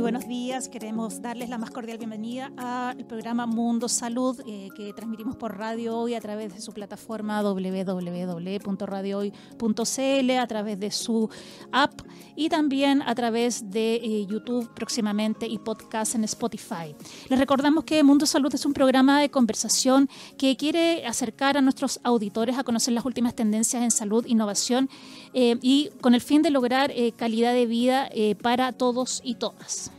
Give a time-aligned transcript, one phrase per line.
[0.00, 0.70] Muy buenos días.
[0.70, 5.98] Queremos darles la más cordial bienvenida al programa Mundo Salud eh, que transmitimos por Radio
[5.98, 11.28] Hoy a través de su plataforma www.radiohoy.cl, a través de su
[11.70, 12.00] app
[12.34, 16.96] y también a través de eh, YouTube próximamente y podcast en Spotify.
[17.28, 20.08] Les recordamos que Mundo Salud es un programa de conversación
[20.38, 24.88] que quiere acercar a nuestros auditores a conocer las últimas tendencias en salud, innovación
[25.34, 28.08] eh, y con el fin de lograr calidad de vida
[28.40, 29.89] para todos y todas.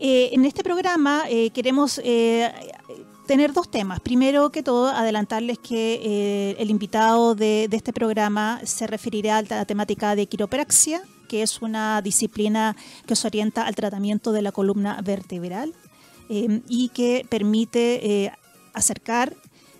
[0.00, 2.52] Eh, en este programa eh, queremos eh,
[3.26, 4.00] tener dos temas.
[4.00, 10.14] Primero que todo, adelantarles que el invitado de, este programa se referirá a la temática
[10.16, 15.74] de quiropraxia, que es una disciplina que se orienta al tratamiento de la columna vertebral
[16.28, 18.32] y que permite
[18.72, 19.34] acercar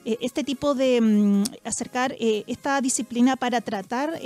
[0.05, 4.19] este tipo de mm, acercar esta disciplina para tratar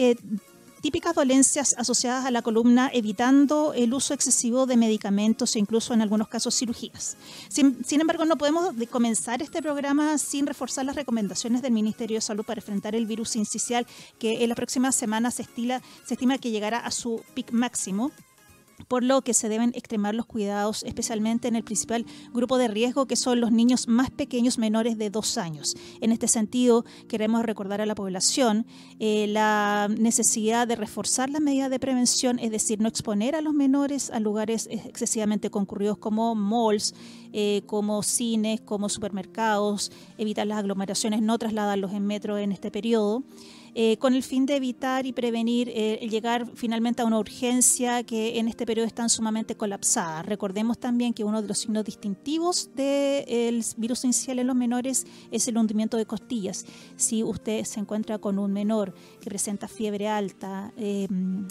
[0.80, 6.02] típicas dolencias asociadas a la columna, evitando el uso excesivo de medicamentos e incluso en
[6.02, 7.16] algunos casos cirugías.
[7.48, 12.44] Sin, embargo, no podemos comenzar este programa sin reforzar las recomendaciones del Ministerio de Salud
[12.44, 13.86] para enfrentar el virus incisional
[14.18, 18.12] que en las próximas semanas se, se estima que llegará a su pic máximo
[18.86, 23.06] por lo que se deben extremar los cuidados, especialmente en el principal grupo de riesgo,
[23.06, 25.74] que son los niños más pequeños menores de dos años.
[26.00, 28.66] En este sentido, queremos recordar a la población
[29.00, 33.54] eh, la necesidad de reforzar las medidas de prevención, es decir, no exponer a los
[33.54, 36.94] menores a lugares excesivamente concurridos como malls,
[37.32, 43.22] eh, como cines, como supermercados, evitar las aglomeraciones, no trasladarlos en metro en este periodo.
[43.74, 48.38] Eh, con el fin de evitar y prevenir eh, llegar finalmente a una urgencia que
[48.38, 50.22] en este periodo están sumamente colapsada.
[50.22, 55.46] Recordemos también que uno de los signos distintivos del virus inicial en los menores es
[55.48, 56.66] el hundimiento de costillas.
[56.96, 61.46] Si usted se encuentra con un menor que presenta fiebre alta, em,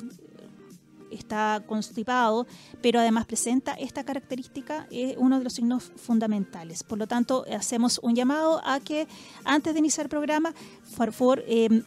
[1.12, 2.48] está constipado,
[2.82, 6.84] pero además presenta esta característica, es uno de los signos fundamentales.
[6.84, 9.08] Por lo tanto, hacemos un llamado a que
[9.46, 10.54] antes de iniciar el programa,
[10.96, 11.84] por favor, em,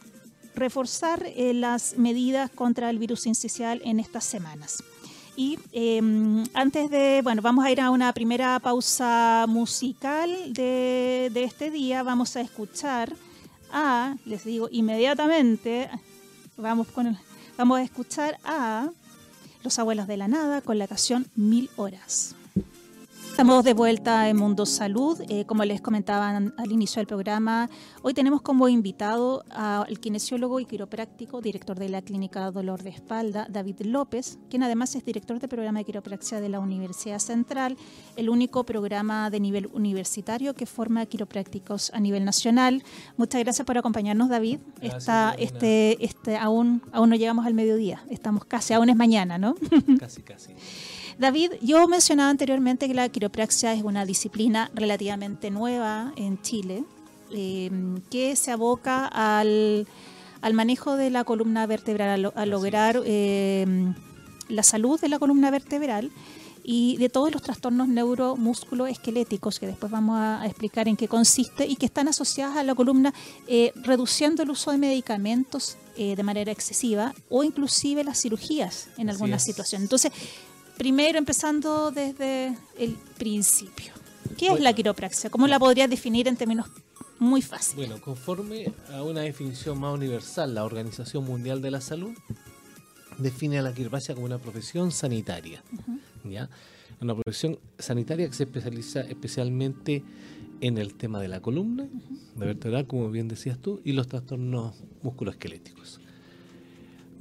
[0.55, 4.83] reforzar eh, las medidas contra el virus incisional en estas semanas.
[5.35, 11.43] Y em, antes de, bueno, vamos a ir a una primera pausa musical de, de
[11.43, 12.03] este día.
[12.03, 13.15] Vamos a escuchar
[13.71, 15.89] a, les digo inmediatamente,
[16.57, 17.17] vamos, con
[17.57, 18.89] vamos a escuchar a
[19.63, 22.35] Los Abuelos de la Nada con la canción Mil Horas.
[23.31, 25.19] Estamos de vuelta en Mundo Salud.
[25.29, 27.69] Eh, como les comentaban al inicio del programa,
[28.03, 33.47] hoy tenemos como invitado al kinesiólogo y quiropráctico, director de la Clínica Dolor de Espalda,
[33.49, 37.77] David López, quien además es director del programa de quiropraxia de la Universidad Central,
[38.17, 42.83] el único programa de nivel universitario que forma quiroprácticos a nivel nacional.
[43.15, 44.59] Muchas gracias por acompañarnos, David.
[44.81, 49.55] Está, este, este, aún, aún no llegamos al mediodía, estamos casi, aún es mañana, ¿no?
[49.97, 50.53] Casi, casi.
[51.17, 56.83] David, yo mencionaba anteriormente que la quiropraxia es una disciplina relativamente nueva en Chile,
[57.31, 59.87] em, que se aboca al,
[60.53, 63.93] manejo de la columna vertebral, a, lograr em,
[64.49, 66.11] la salud de la columna vertebral
[66.63, 71.75] y de todos los trastornos neuromusculoesqueléticos, que después vamos a, explicar en qué consiste, y
[71.75, 73.13] que están asociadas a la columna,
[73.47, 79.09] eh, reduciendo el uso de medicamentos eh, de manera excesiva o inclusive las cirugías en
[79.09, 79.85] algunas situaciones.
[79.85, 80.11] Entonces,
[80.81, 83.93] primero empezando desde el principio.
[84.35, 85.29] ¿Qué es la quiropraxia?
[85.29, 86.65] ¿Cómo la podrías definir en términos
[87.19, 87.87] muy fáciles?
[87.87, 92.13] Bueno, conforme a una definición más universal, la Organización Mundial de la Salud
[93.19, 95.61] define a la quiropraxia como una profesión sanitaria.
[96.23, 96.49] ¿ya?
[96.99, 100.03] Una profesión sanitaria que se especializa especialmente
[100.61, 101.87] en el tema de la columna,
[102.37, 106.01] de vertebral, como bien decías tú, y los trastornos musculoesqueléticos.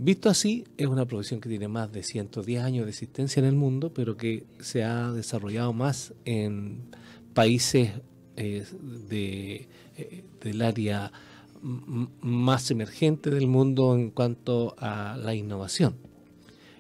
[0.03, 3.55] Visto así, es una profesión que tiene más de 110 años de existencia en el
[3.55, 6.81] mundo, pero que se ha desarrollado más en
[7.35, 7.91] países
[8.39, 8.65] eh,
[9.11, 9.69] de,
[9.99, 11.13] eh, del área
[11.61, 15.97] más emergente del mundo en cuanto a la innovación.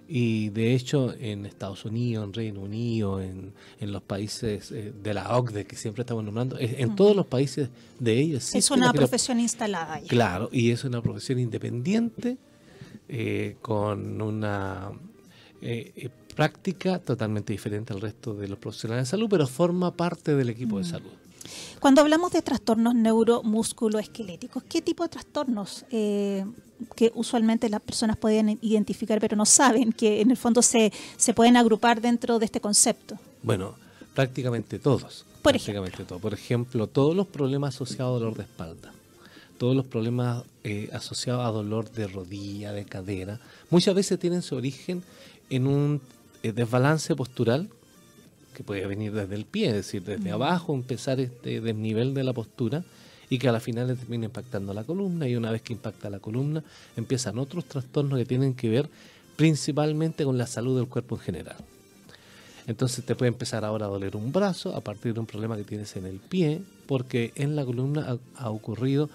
[0.08, 5.36] Y de hecho en Estados Unidos, en Reino Unido, en, los países eh, de la
[5.36, 7.68] OCDE que siempre estamos nombrando, en todos los países
[7.98, 8.54] de ellos.
[8.54, 10.00] Es una profesión instalada.
[10.08, 12.38] Claro, y es una profesión independiente
[13.12, 14.92] eh, con una
[15.60, 20.36] eh, eh, práctica totalmente diferente al resto de los profesionales de salud, pero forma parte
[20.36, 20.88] del equipo de mm.
[20.88, 21.10] salud.
[21.80, 29.18] Cuando hablamos de trastornos neuromusculoesqueléticos, ¿qué tipo de trastornos que usualmente las personas pueden identificar
[29.18, 33.18] pero no saben que en el fondo se, se pueden agrupar dentro de este concepto?
[33.42, 33.74] Bueno,
[34.14, 35.26] prácticamente todos.
[35.42, 36.20] Por prácticamente ejemplo.
[36.20, 38.92] Por ejemplo, todos los problemas asociados a dolor de espalda
[39.60, 44.56] todos los problemas eh, asociados a dolor de rodilla, de cadera, muchas veces tienen su
[44.56, 45.02] origen
[45.50, 46.00] en un
[46.42, 47.68] eh, desbalance postural
[48.54, 52.32] que puede venir desde el pie, es decir, desde abajo empezar este desnivel de la
[52.32, 52.84] postura
[53.28, 56.08] y que a la final le termina impactando la columna y una vez que impacta
[56.08, 56.64] la columna
[56.96, 58.88] empiezan otros trastornos que tienen que ver
[59.36, 61.56] principalmente con la salud del cuerpo en general.
[62.66, 65.64] Entonces te puede empezar ahora a doler un brazo a partir de un problema que
[65.64, 69.10] tienes en el pie, porque en la columna ha, ocurrido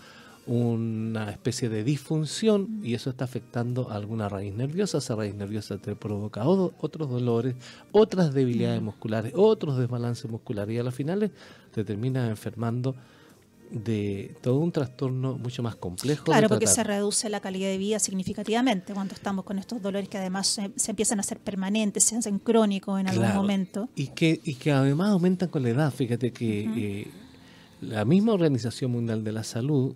[0.47, 4.99] una especie de disfunción y eso está afectando a alguna raíz nerviosa.
[4.99, 7.55] Esa raíz nerviosa te provoca otros dolores,
[7.91, 11.31] otras debilidades musculares, otros desbalances musculares y a las finales
[11.73, 12.95] te termina enfermando
[13.71, 16.25] de todo un trastorno mucho más complejo.
[16.25, 20.17] Claro, porque se reduce la calidad de vida significativamente cuando estamos con estos dolores que
[20.17, 23.89] además se, empiezan a hacer permanentes, se hacen crónicos en algún momento.
[23.95, 25.91] Y que, y que además aumentan con la edad.
[25.91, 27.07] Fíjate que eh,
[27.81, 29.95] la misma Organización Mundial de la Salud,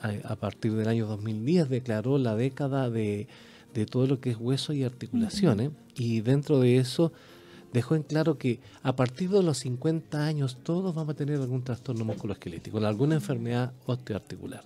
[0.00, 3.28] a, partir del año 2010, declaró la década de,
[3.74, 7.12] de todo lo que es hueso y articulaciones, y dentro de eso
[7.72, 11.64] dejó en claro que a partir de los 50 años todos vamos a tener algún
[11.64, 14.62] trastorno musculoesquelético, alguna enfermedad osteoarticular.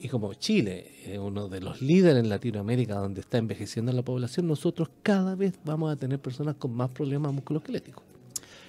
[0.00, 4.48] Y como Chile es uno de los líderes en Latinoamérica donde está envejeciendo la población,
[4.48, 8.07] nosotros cada vez vamos a tener personas con más problemas musculoesqueléticos.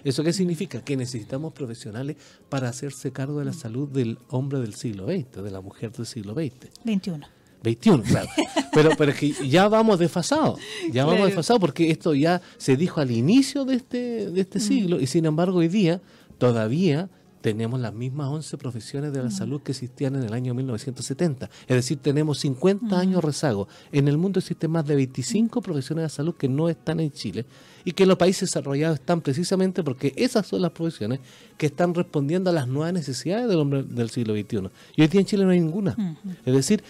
[0.03, 0.81] ¿Eso qué significa?
[0.81, 2.17] Que necesitamos profesionales
[2.49, 6.05] para hacerse cargo de la salud del hombre del siglo XX, de la mujer del
[6.05, 6.69] siglo XX.
[6.83, 7.27] 21.
[7.63, 8.29] 21, claro.
[8.71, 10.59] Pero, pero es que ya vamos desfasados,
[10.91, 14.61] ya vamos desfasados porque esto ya se dijo al inicio de este, de este mm.
[14.61, 16.01] siglo y sin embargo hoy día
[16.37, 17.09] todavía
[17.41, 19.31] tenemos las mismas 11 profesiones de la mm.
[19.31, 21.49] salud que existían en el año 1970.
[21.67, 22.93] Es decir, tenemos 50 mm.
[22.93, 23.67] años rezago.
[23.91, 27.45] En el mundo existen más de 25 profesiones de salud que no están en Chile
[27.85, 31.19] y que los países desarrollados están precisamente porque esas son las profesiones
[31.57, 34.69] que están respondiendo a las nuevas necesidades del hombre del siglo XXI.
[34.95, 35.95] Y hoy día en Chile no hay ninguna.
[36.45, 36.83] Es decir,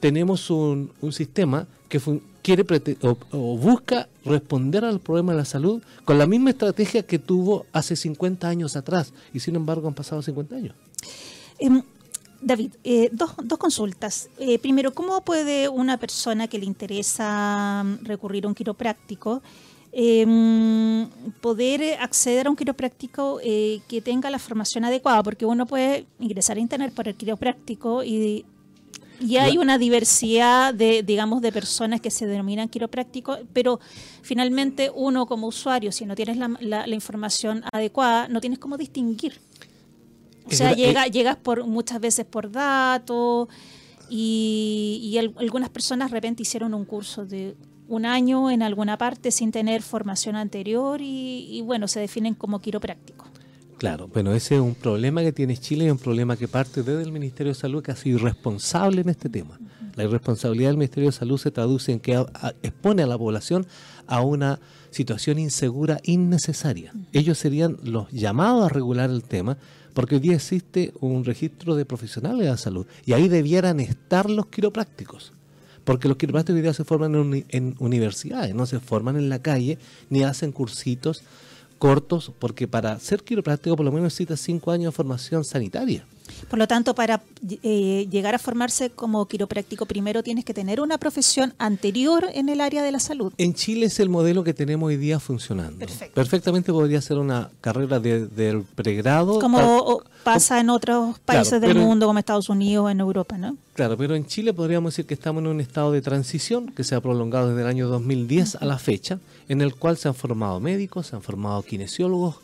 [0.00, 2.00] tenemos un, sistema que
[2.44, 2.66] quiere
[3.32, 7.96] o, busca responder al problema de la salud con la misma estrategia que tuvo hace
[7.96, 10.74] 50 años atrás y sin embargo han pasado 50 años.
[11.58, 11.82] Em,
[12.42, 14.28] David, eh, dos, dos, consultas.
[14.38, 19.40] Eh, primero, ¿cómo puede una persona que le interesa mm, recurrir a un quiropráctico
[19.90, 21.08] em,
[21.40, 25.22] poder acceder a un quiropráctico eh, que tenga la formación adecuada?
[25.22, 28.44] Porque uno puede ingresar a internet por el quiropráctico y
[29.24, 33.80] y hay una diversidad de, digamos, de personas que se denominan quiroprácticos, pero
[34.22, 39.40] finalmente uno como usuario, si no tienes la, información adecuada, no tienes cómo distinguir.
[40.46, 43.48] O sea, llega, llegas por muchas veces por datos
[44.10, 47.56] y, algunas personas de repente hicieron un curso de
[47.88, 52.60] un año en alguna parte sin tener formación anterior y, y bueno, se definen como
[52.60, 53.33] quiroprácticos.
[53.84, 57.02] Claro, bueno, ese es un problema que tiene Chile y un problema que parte desde
[57.02, 59.60] el Ministerio de Salud que ha sido irresponsable en este tema.
[59.94, 62.14] La irresponsabilidad del Ministerio de Salud se traduce en que
[62.62, 63.66] expone a la población
[64.06, 64.58] a una
[64.90, 66.94] situación insegura innecesaria.
[67.12, 69.58] Ellos serían los llamados a regular el tema
[69.92, 74.30] porque hoy día existe un registro de profesionales de la salud y ahí debieran estar
[74.30, 75.34] los quiroprácticos.
[75.84, 79.40] Porque los quiroprácticos hoy día se forman en, en universidades, no se forman en la
[79.40, 79.76] calle
[80.08, 81.22] ni hacen cursitos
[81.84, 86.06] cortos, porque para ser quiropráctico por lo menos necesitas cinco años de formación sanitaria.
[86.48, 87.20] Por lo tanto, para
[87.62, 92.62] eh, llegar a formarse como quiropráctico, primero tienes que tener una profesión anterior en el
[92.62, 93.34] área de la salud.
[93.36, 95.84] En Chile es el modelo que tenemos hoy día funcionando.
[96.14, 99.38] Perfectamente podría ser una carrera del pregrado.
[99.38, 103.58] Como pasa en otros países del mundo, como Estados Unidos, en Europa, ¿no?
[103.74, 106.94] Claro, pero en Chile podríamos decir que estamos en un estado de transición que se
[106.94, 110.60] ha prolongado desde el año 2010 a la fecha, en el cual se han formado
[110.60, 112.36] médicos, se han formado kinesiólogos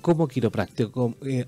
[0.00, 1.44] como quiroprácticos, eh,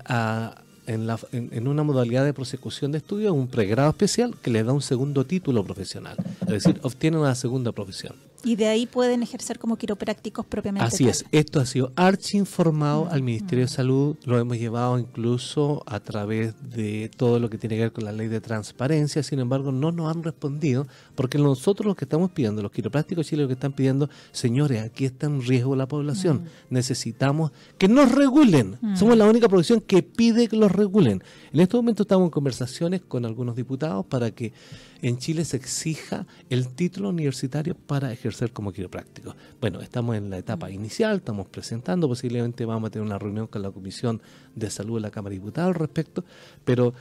[0.87, 4.81] en, en, una modalidad de prosecución de estudio, un pregrado especial que le da un
[4.81, 8.15] segundo título profesional, es decir, obtiene una segunda profesión.
[8.43, 10.87] Y de ahí pueden ejercer como quiroprácticos propiamente.
[10.87, 15.83] Así es, esto ha sido archi informado al Ministerio de Salud, lo hemos llevado incluso
[15.85, 19.39] a través de todo lo que tiene que ver con la ley de transparencia, sin
[19.39, 23.53] embargo no nos han respondido, porque nosotros lo que estamos pidiendo, los quiroprácticos chilenos que
[23.53, 26.73] están pidiendo, señores, aquí está en riesgo la población, mm.
[26.73, 28.95] necesitamos que nos regulen, mm.
[28.95, 31.23] somos la única profesión que pide que los regulen.
[31.51, 34.53] En este momento estamos en conversaciones con algunos diputados para que
[35.01, 39.35] en Chile se exija el título universitario para ejercer como quiropráctico.
[39.59, 43.61] Bueno, estamos en la etapa inicial, estamos presentando, posiblemente vamos a tener una reunión con
[43.61, 44.21] la Comisión
[44.55, 46.23] de Salud de la Cámara de Diputados al respecto,
[46.63, 46.93] pero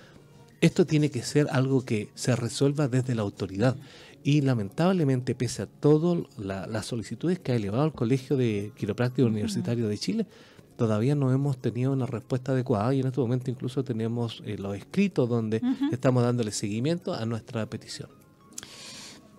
[0.61, 3.77] esto tiene que ser algo que se resuelva desde la autoridad.
[4.25, 9.87] Y lamentablemente, pese a todas las solicitudes que ha elevado el Colegio de Quiropráctico Universitario
[9.87, 10.27] de Chile,
[10.77, 14.77] todavía no hemos tenido una respuesta adecuada y en este momento incluso tenemos eh, los
[14.77, 15.63] escritos donde
[15.93, 18.16] estamos dándole seguimiento a nuestra petición.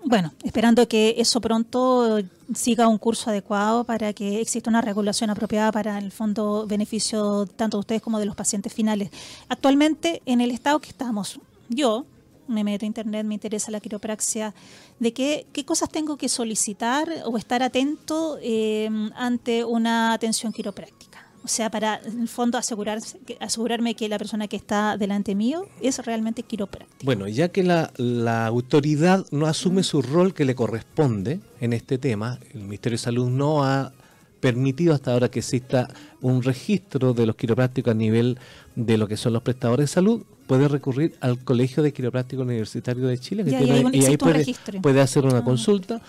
[0.08, 2.22] Bueno, esperando que eso pronto
[2.56, 7.76] siga un curso adecuado para que exista una regulación apropiada para el fondo beneficio tanto
[7.76, 9.10] de ustedes como de los pacientes finales.
[9.50, 12.06] Actualmente, en el estado que estamos, yo
[12.48, 14.54] me meto a internet, me interesa la quiropraxia,
[14.98, 21.17] de qué, qué cosas tengo que solicitar o estar atento eh, ante una atención quiropráctica.
[21.48, 25.66] O sea, para en el fondo asegurarse, asegurarme que la persona que está delante mío
[25.82, 27.06] es realmente quiropráctica.
[27.06, 31.98] Bueno, ya que la, la autoridad no asume su rol que le corresponde en este
[32.00, 33.94] tema, el Ministerio de Salud no ha
[34.42, 35.88] permitido hasta ahora que exista
[36.20, 38.38] un registro de los quiroprácticos a nivel
[38.76, 43.08] de lo que son los prestadores de salud, puede recurrir al Colegio de Quiroprácticos Universitario
[43.08, 44.82] de Chile que Ya, y tiene- y ahí puede, registro.
[44.82, 45.44] puede hacer una Ah.
[45.46, 46.02] consulta.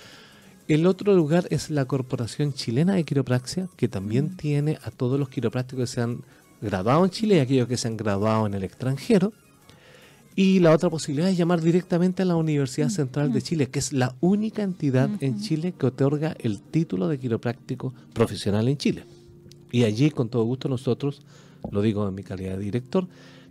[0.68, 4.36] El otro lugar es la Corporación Chilena de Quiropraxia, que también Mm.
[4.36, 6.20] tiene a todos los quiroprácticos que se han
[6.60, 9.32] graduado en Chile y aquellos que se han graduado en el extranjero.
[10.36, 13.92] Y la otra posibilidad es llamar directamente a la Universidad Central de Chile, que es
[13.94, 19.04] la única entidad en Chile que otorga el título de quiropráctico profesional en Chile.
[19.72, 21.22] Y allí, con todo gusto, nosotros,
[21.72, 23.08] lo digo en mi calidad de director,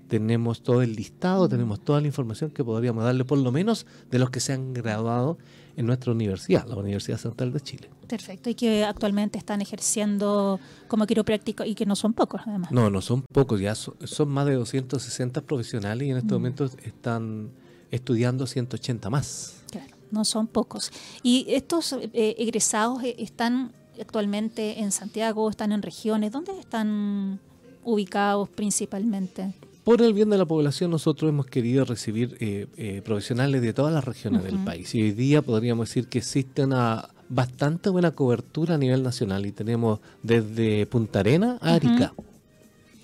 [0.07, 4.19] tenemos todo el listado, tenemos toda la información que podríamos darle, por lo menos de
[4.19, 5.37] los que se han graduado
[5.77, 7.89] en nuestra universidad, la Universidad Central de Chile.
[8.07, 12.71] Perfecto, y que actualmente están ejerciendo como quiropráctico y que no son pocos además.
[12.71, 16.75] No, no son pocos, ya son, son más de 260 profesionales y en estos momentos
[16.83, 17.51] están
[17.91, 19.61] estudiando 180 más.
[19.71, 20.91] Claro, no son pocos.
[21.21, 26.31] ¿Y estos eh, egresados eh, están actualmente en Santiago, están en regiones?
[26.31, 27.39] ¿Dónde están
[27.83, 29.53] ubicados principalmente?
[29.87, 33.93] Por el bien de la población, nosotros hemos querido recibir eh, eh, profesionales de todas
[33.93, 34.93] las regiones del país.
[34.93, 39.53] Y hoy día podríamos decir que existe una bastante buena cobertura a nivel nacional y
[39.53, 42.13] tenemos desde Punta Arena a Arica.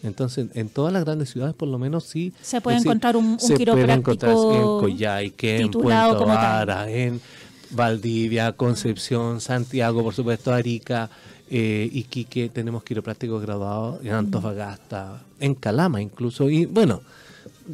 [0.03, 2.33] Entonces, en todas las grandes ciudades, por lo menos, sí.
[2.41, 6.25] Se puede decir, encontrar un- un se puede encontrar en Coyhaique, en Puerto.
[6.25, 7.21] Vara, en
[7.69, 11.09] Valdivia, Concepción, Santiago, por supuesto, Arica,
[11.55, 17.03] eh, Iquique, tenemos quiroprácticos graduados en Antofagasta, en Calama incluso, y bueno,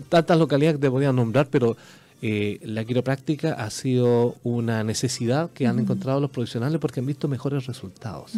[0.09, 1.77] tantas localidades que te podía nombrar, pero
[2.21, 7.29] eh, la quiropráctica ha sido una necesidad que han encontrado los profesionales porque han visto
[7.29, 8.33] mejores resultados.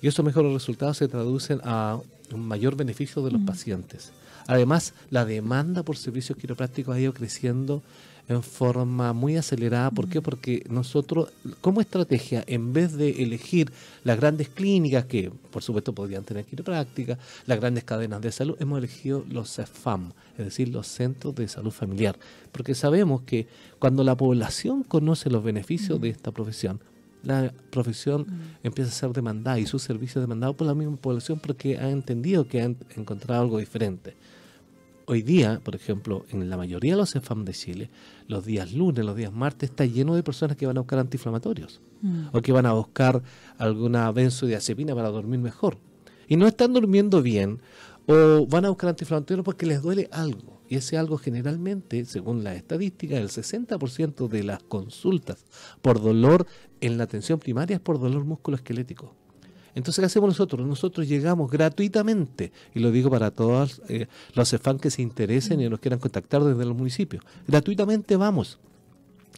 [0.00, 2.00] Y esos mejores resultados se traducen a
[2.32, 4.12] un mayor beneficio de los pacientes.
[4.46, 7.82] Además, la demanda por servicios quiroprácticos ha ido creciendo
[8.28, 9.90] en forma muy acelerada.
[9.90, 10.20] ¿Por qué?
[10.20, 11.30] Porque nosotros,
[11.60, 13.72] como estrategia, en vez de elegir
[14.04, 18.78] las grandes clínicas, que por supuesto podrían tener quiropráctica, las grandes cadenas de salud, hemos
[18.78, 22.18] elegido los CEFAM, es decir, los centros de salud familiar.
[22.52, 23.46] Porque sabemos que
[23.78, 26.80] cuando la población conoce los beneficios de esta profesión,
[27.22, 28.26] la profesión
[28.62, 32.46] empieza a ser demandada y sus servicios demandados por la misma población porque ha entendido
[32.46, 34.14] que han encontrado algo diferente.
[35.10, 37.88] Hoy día, por ejemplo, en la mayoría de los CEFAM de Chile,
[38.26, 41.80] los días lunes, los días martes, está lleno de personas que van a buscar antiinflamatorios
[42.30, 43.22] o que van a buscar
[43.56, 45.78] alguna benzodiazepina para dormir mejor.
[46.28, 47.62] Y no están durmiendo bien
[48.06, 50.60] o van a buscar antiinflamatorios porque les duele algo.
[50.68, 55.46] Y ese algo generalmente, según la estadística, el 60% de las consultas
[55.80, 56.46] por dolor
[56.82, 59.14] en la atención primaria es por dolor musculoesquelético.
[59.74, 60.66] Entonces, ¿qué hacemos nosotros?
[60.66, 65.68] Nosotros llegamos gratuitamente, y lo digo para todos eh, los CEFAN que se interesen y
[65.68, 67.22] nos quieran contactar desde los municipios.
[67.46, 68.58] Gratuitamente vamos.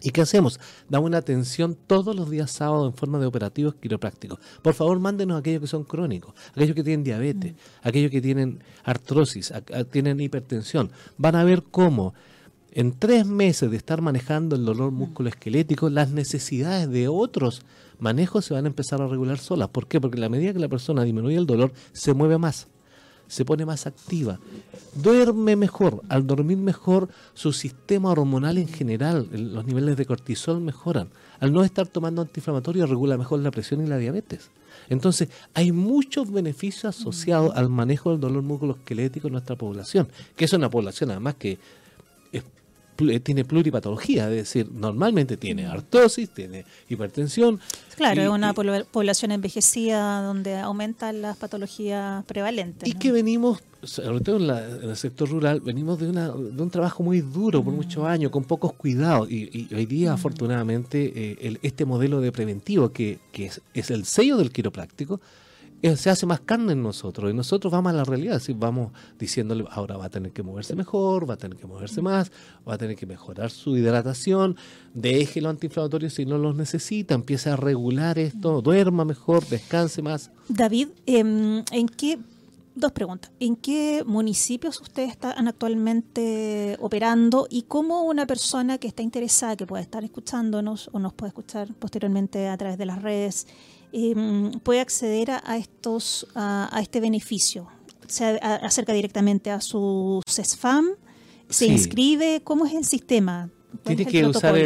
[0.03, 0.59] ¿Y qué hacemos?
[0.89, 4.39] Damos una atención todos los días sábados en forma de operativos quiroprácticos.
[4.63, 8.63] Por favor, mándenos a aquellos que son crónicos, aquellos que tienen diabetes, aquellos que tienen
[8.83, 10.91] artrosis, a- a- tienen hipertensión.
[11.19, 12.15] Van a ver cómo
[12.73, 17.61] en tres meses de estar manejando el dolor musculoesquelético, las necesidades de otros
[18.01, 19.69] manejos se van a empezar a regular solas.
[19.69, 20.01] ¿Por qué?
[20.01, 22.69] Porque a la medida que la persona disminuye el dolor, se mueve más,
[23.29, 24.41] se pone más activa,
[24.95, 26.03] duerme mejor.
[26.09, 31.09] Al dormir mejor, su sistema hormonal en general, los niveles de cortisol mejoran.
[31.39, 34.51] Al no estar tomando antiinflamatorios, regula mejor la presión y la diabetes.
[34.89, 40.53] Entonces, hay muchos beneficios asociados al manejo del dolor musculoesquelético en nuestra población, que es
[40.53, 41.59] una población además que
[42.33, 42.43] es
[43.23, 47.61] tiene pluripatología, es decir, normalmente tiene artrosis, tiene hipertensión.
[47.97, 52.89] Claro, y- es una y- pobl- población envejecida donde aumentan las patologías prevalentes.
[52.89, 52.99] Y ¿no?
[52.99, 56.71] que venimos, sobre todo en, la- en el sector rural, venimos de, una, de un
[56.71, 59.31] trabajo muy duro por muchos años, con pocos cuidados.
[59.31, 63.91] Y, y hoy día, afortunadamente, eh, el- este modelo de preventivo, que, que es, es
[63.91, 65.21] el sello del quiropráctico, eh,
[65.83, 67.31] se hace más carne en nosotros.
[67.31, 71.29] Y nosotros vamos a la realidad, vamos diciéndole, ahora va a tener que moverse mejor,
[71.29, 72.31] va a tener que moverse más,
[72.69, 74.57] va a tener que mejorar su hidratación,
[74.95, 80.31] deje los antiinflamatorios si no los necesita, empiece a regular esto, duerma mejor, descanse más.
[80.49, 82.19] David, em, ¿en qué
[82.75, 83.31] dos preguntas.
[83.41, 89.67] ¿En qué municipios ustedes están actualmente operando y cómo una persona que está interesada, que
[89.67, 93.47] puede estar escuchándonos o nos puede escuchar posteriormente a través de las redes,
[93.93, 97.69] em, puede acceder a, estos a, este beneficio?
[98.07, 100.91] ¿Se acerca directamente a su CESFAM?
[101.49, 102.41] ¿Se inscribe?
[102.45, 103.51] ¿Cómo es el sistema?
[103.85, 104.57] Tiene que usar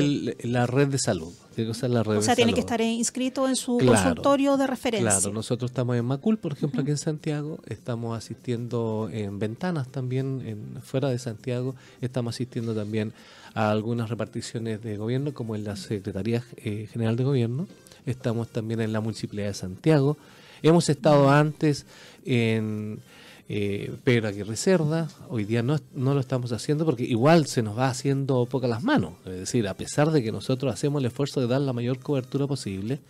[0.45, 1.33] la red de salud.
[1.55, 4.67] Tiene que usar la red o sea, tiene que estar inscrito en su consultorio de
[4.67, 5.11] referencia.
[5.11, 7.59] Claro, nosotros estamos en Macul, por ejemplo, aquí en Santiago.
[7.67, 11.77] Estamos asistiendo en Ventanas también, en, fuera de Santiago.
[12.01, 13.13] Estamos asistiendo también
[13.55, 17.69] a algunas reparticiones de gobierno, como en la Secretaría eh, General de Gobierno.
[18.07, 20.17] Estamos también en la Municipalidad de Santiago.
[20.63, 21.87] Hemos estado antes
[22.25, 23.01] en
[23.49, 25.09] eh, Pedro Aguirre Cerda.
[25.29, 28.83] Hoy día no, no lo estamos haciendo porque igual se nos va haciendo poca las
[28.83, 29.15] manos.
[29.27, 32.47] Es decir, a pesar de que nosotros hacemos el esfuerzo de dar la mayor cobertura
[32.47, 33.01] posible.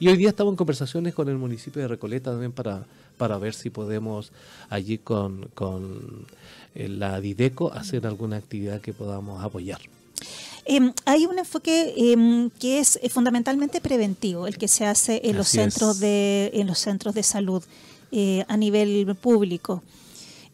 [0.00, 2.86] Y hoy día estamos en conversaciones con el municipio de Recoleta también para,
[3.16, 4.32] para ver si podemos
[4.70, 6.26] allí con, con
[6.74, 9.80] eh, la Dideco hacer alguna actividad que podamos apoyar.
[10.70, 15.36] Em, hay un enfoque em, que es eh, fundamentalmente preventivo, el que se hace en
[15.36, 17.64] los centros de en los centros de salud.
[18.10, 19.82] Eh, a nivel público.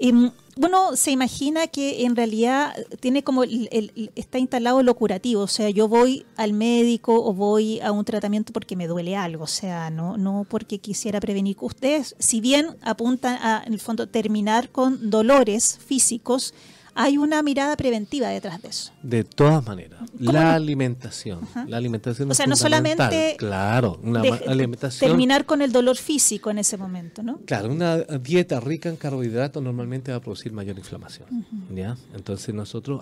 [0.00, 5.70] Em, bueno, se imagina que en realidad tiene como está instalado lo curativo, o sea,
[5.70, 9.88] yo voy al médico o voy a un tratamiento porque me duele algo, o sea,
[9.90, 11.56] no, no porque quisiera prevenir.
[11.60, 16.54] Ustedes, si bien apuntan a, en el fondo, terminar con dolores físicos,
[16.94, 18.92] hay una mirada preventiva detrás de eso.
[19.02, 22.30] De todas maneras, la alimentación, la alimentación.
[22.30, 25.10] O sea, no solamente, claro, una alimentación.
[25.10, 27.38] Terminar con el dolor físico en ese momento, ¿no?
[27.44, 31.96] Claro, una dieta rica en carbohidratos normalmente va a producir mayor inflamación, ¿ya?
[32.14, 33.00] Entonces nosotros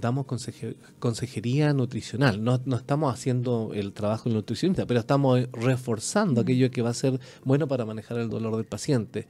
[0.00, 0.26] damos
[0.98, 6.82] consejería nutricional, no, no, estamos haciendo el trabajo del nutricionista, pero estamos reforzando aquello que
[6.82, 9.26] va a ser bueno para manejar el dolor del paciente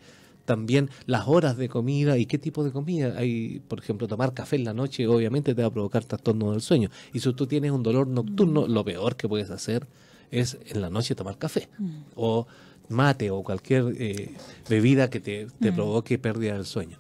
[0.49, 3.12] también las horas de comida y qué tipo de comida.
[3.19, 6.62] Hay, por ejemplo, tomar café en la noche obviamente te va a provocar trastorno del
[6.62, 6.88] sueño.
[7.12, 9.87] Y si tú tienes un dolor nocturno, lo peor que puedes hacer
[10.31, 11.88] es en la noche tomar café mm.
[12.17, 12.47] o
[12.88, 14.31] mate o cualquier eh,
[14.71, 15.75] bebida que te, te mm.
[15.75, 16.97] provoque pérdida del sueño.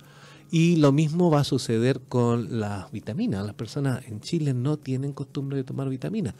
[0.50, 3.46] Y lo mismo va a suceder con las vitaminas.
[3.46, 6.34] Las personas en Chile no tienen costumbre de tomar vitaminas.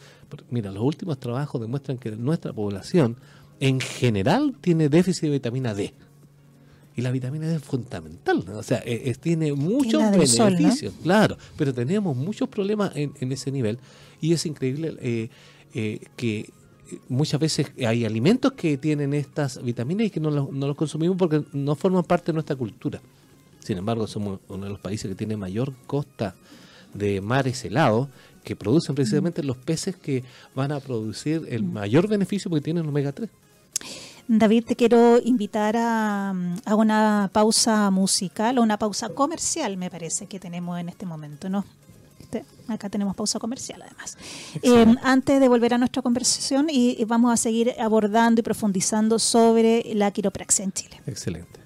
[0.51, 3.17] Mira, los últimos trabajos demuestran que nuestra población
[3.61, 5.95] en general tiene déficit de vitamina D.
[6.99, 12.17] Y la vitamina D es fundamental, o sea, e, tiene muchos beneficios, claro, pero tenemos
[12.17, 13.79] muchos problemas en, ese nivel.
[14.21, 15.29] Y es increíble eh,
[15.75, 16.51] eh, que
[17.09, 21.17] muchas veces hay alimentos que tienen estas vitaminas y que no los, no los consumimos
[21.17, 23.01] porque no forman parte de nuestra cultura.
[23.61, 26.35] Sin embargo, somos uno de los países que tiene mayor costa
[26.95, 28.09] de mares helados
[28.43, 33.13] que producen precisamente los peces que van a producir el mayor beneficio porque tienen omega
[33.13, 33.31] 3.
[34.29, 36.35] David, te quiero invitar a,
[36.77, 41.65] una pausa musical o una pausa comercial, me parece que tenemos en este momento, ¿no?
[42.69, 44.19] acá tenemos pausa comercial además.
[44.63, 49.95] Eh, antes de volver a nuestra conversación y, vamos a seguir abordando y profundizando sobre
[49.95, 51.01] la quiropraxia en Chile.
[51.07, 51.59] Excelente.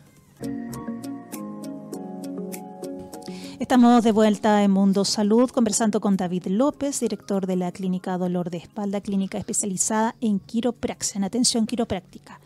[3.63, 8.51] Estamos de vuelta en Mundo Salud conversando con David López, director de la Clínica Dolor
[8.51, 12.41] de Espalda, clínica especializada en quiropraxia, en atención quiropráctica.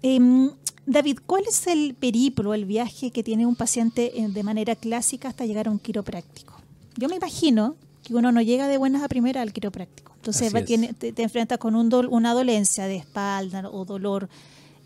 [0.00, 0.50] Em,
[0.86, 5.28] David, ¿cuál es el periplo, el viaje que tiene un paciente eh, de manera clásica
[5.28, 6.54] hasta llegar a un quiropráctico?
[6.96, 10.14] Yo me imagino que uno no llega de buenas a primera al quiropráctico.
[10.16, 10.50] Entonces
[10.98, 14.30] te, enfrentas con un una dolencia de espalda o dolor,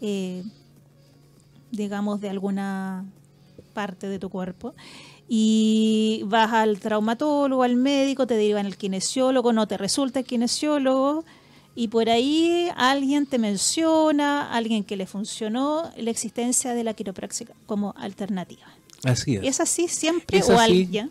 [0.00, 0.42] eh,
[1.70, 3.04] digamos, de alguna
[3.74, 4.74] parte de tu cuerpo
[5.28, 11.24] y vas al traumatólogo, al médico, te derivan al kinesiólogo, no te resulta el kinesiólogo
[11.74, 17.48] y por ahí alguien te menciona, alguien que le funcionó la existencia de la quiropraxia
[17.66, 18.66] como alternativa.
[19.04, 19.44] Así es.
[19.44, 21.10] ¿Es así siempre o alguien?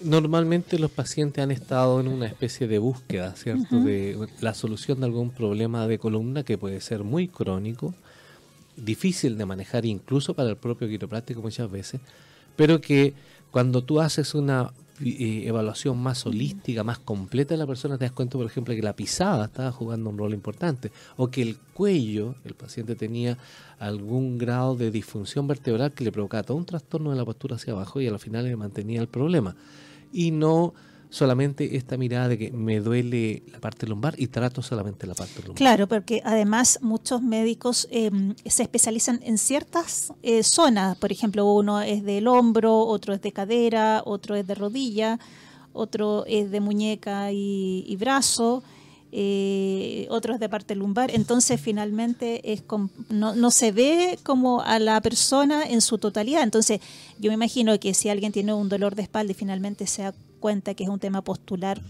[0.00, 3.80] Normalmente los pacientes han estado en una especie de búsqueda, ¿cierto?
[3.80, 7.94] De la solución de algún problema de columna que puede ser muy crónico,
[8.76, 12.00] difícil de manejar incluso para el propio quiropráctico muchas veces,
[12.56, 13.14] pero que
[13.54, 18.10] cuando tú haces una eh, evaluación más holística, más completa de la persona, te das
[18.10, 22.34] cuenta, por ejemplo, que la pisada estaba jugando un rol importante, o que el cuello,
[22.44, 23.38] el paciente tenía
[23.78, 27.74] algún grado de disfunción vertebral que le provocaba todo un trastorno de la postura hacia
[27.74, 29.54] abajo y al final le mantenía el problema.
[30.12, 30.74] Y no
[31.14, 35.36] solamente esta mirada de que me duele la parte lumbar y trato solamente la parte
[35.42, 35.54] lumbar.
[35.54, 41.80] Claro, porque además muchos médicos em, se especializan en ciertas eh, zonas, por ejemplo, uno
[41.80, 45.20] es del hombro, otro es de cadera, otro es de rodilla,
[45.72, 48.64] otro es de muñeca y, brazo.
[49.16, 51.12] eh, otros de parte lumbar.
[51.12, 52.64] Entonces, finalmente, es
[53.08, 56.42] no, no, se ve como a la persona en su totalidad.
[56.42, 56.80] Entonces,
[57.20, 60.02] yo me imagino que si alguien tiene un dolor de espalda y finalmente se
[60.44, 61.80] cuenta que es un tema postular,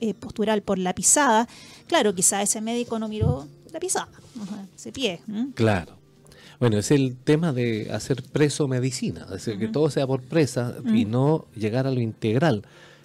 [0.00, 1.46] eh, postural por la pisada,
[1.86, 4.08] claro, quizá ese médico no miró la pisada,
[4.74, 5.20] ese pie.
[5.54, 5.92] Claro.
[6.58, 10.76] Bueno, es el tema de hacer preso medicina, es decir, que todo sea por presa
[10.86, 12.62] y no llegar a lo integral,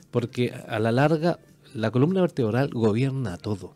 [0.10, 1.38] porque a la larga
[1.74, 3.74] la columna vertebral gobierna todo.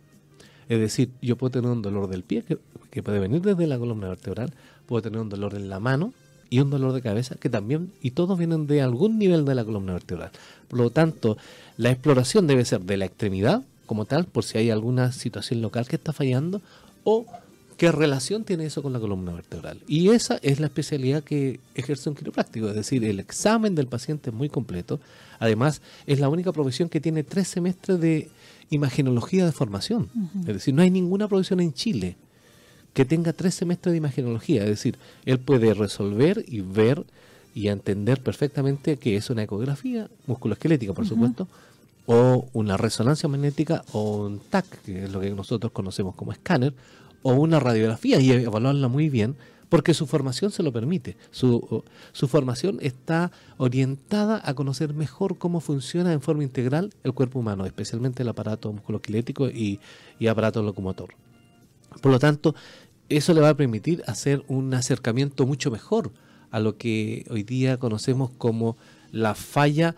[0.70, 2.58] Es decir, yo puedo tener un dolor del pie que,
[2.90, 4.54] que, puede venir desde la columna vertebral,
[4.86, 6.14] puedo tener un dolor en la mano
[6.50, 9.66] y un dolor de cabeza que también, y todos vienen de algún nivel de la
[9.66, 10.32] columna vertebral.
[10.68, 11.38] Por lo tanto,
[11.78, 15.88] la exploración debe ser de la extremidad como tal, por si hay alguna situación local
[15.88, 16.62] que está fallando,
[17.04, 17.26] o
[17.78, 19.80] qué relación tiene eso con la columna vertebral.
[19.88, 24.30] Y esa es la especialidad que ejerce un quiropráctico, es decir, el examen del paciente
[24.32, 25.00] es muy completo.
[25.40, 28.30] Además, es la única profesión que tiene tres semestres de
[28.70, 30.10] imagenología de formación.
[30.42, 32.18] Es decir, no hay ninguna profesión en Chile
[32.94, 34.64] que tenga tres semestres de imagenología.
[34.64, 37.06] Es decir, él puede resolver y ver
[37.58, 41.48] y entender perfectamente que es una ecografía musculoesquelética, por supuesto,
[42.06, 46.76] o una resonancia magnética o un TAC, que es lo que nosotros conocemos como escáner,
[47.24, 49.36] o una radiografía y evaluarla muy bien,
[49.70, 51.18] porque su formación se lo permite.
[51.32, 57.40] Su, su formación está orientada a conocer mejor cómo funciona en forma integral el cuerpo
[57.40, 59.80] humano, especialmente el aparato musculoesquelético y,
[60.20, 61.16] y aparato locomotor.
[62.04, 62.54] Por lo tanto,
[63.10, 66.12] eso le va a permitir hacer un acercamiento mucho mejor
[66.52, 68.78] a lo que hoy día conocemos como
[69.12, 69.96] la falla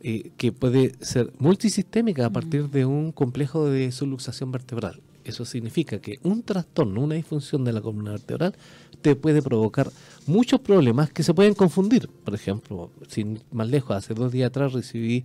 [0.00, 5.00] eh, que puede ser multisistémica a partir de un complejo de subluxación vertebral.
[5.24, 8.54] Eso significa que un trastorno, una disfunción de la columna vertebral,
[9.00, 9.90] te puede provocar
[10.26, 12.08] muchos problemas que se pueden confundir.
[12.08, 15.24] Por ejemplo, sin más lejos, hace dos días atrás recibí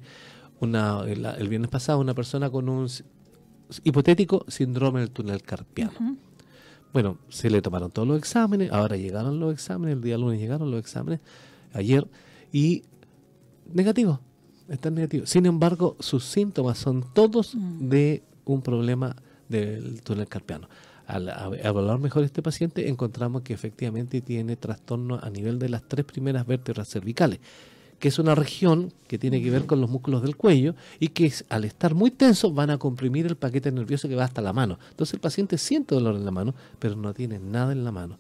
[0.62, 2.88] una, el, viernes pasado una persona con un
[3.84, 6.18] hipotético síndrome del túnel carpiano.
[6.92, 10.72] Bueno, se le tomaron todos los exámenes, ahora llegaron los exámenes, el día lunes llegaron
[10.72, 11.20] los exámenes,
[11.74, 12.08] ayer,
[12.52, 12.84] y
[13.72, 14.20] negativo,
[14.68, 15.30] están negativos.
[15.30, 17.90] Sin embargo, sus síntomas son todos mm.
[17.90, 19.16] de un problema
[19.48, 20.68] del túnel carpiano.
[21.06, 21.28] Al
[21.64, 26.46] evaluar mejor este paciente, encontramos que efectivamente tiene trastorno a nivel de las tres primeras
[26.46, 27.40] vértebras cervicales
[28.00, 31.32] que es una región que tiene que ver con los músculos del cuello y que
[31.50, 34.80] al estar muy tensos van a comprimir el paquete nervioso que va hasta la mano.
[34.90, 38.18] Entonces el paciente siente dolor en la mano, pero no tiene nada en la mano.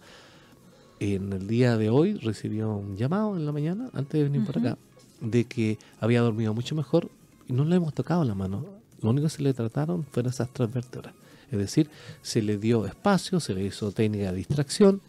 [0.99, 4.57] En el día de hoy recibió un llamado en la mañana, antes de venir por
[4.57, 4.77] acá,
[5.21, 7.09] de que había dormido mucho mejor
[7.47, 8.65] y no le hemos tocado la mano.
[9.01, 11.13] Lo único que se le trataron fueron esas tres vértebras.
[11.51, 11.89] Es decir,
[12.21, 14.99] se le dio espacio, se le hizo técnica de distracción.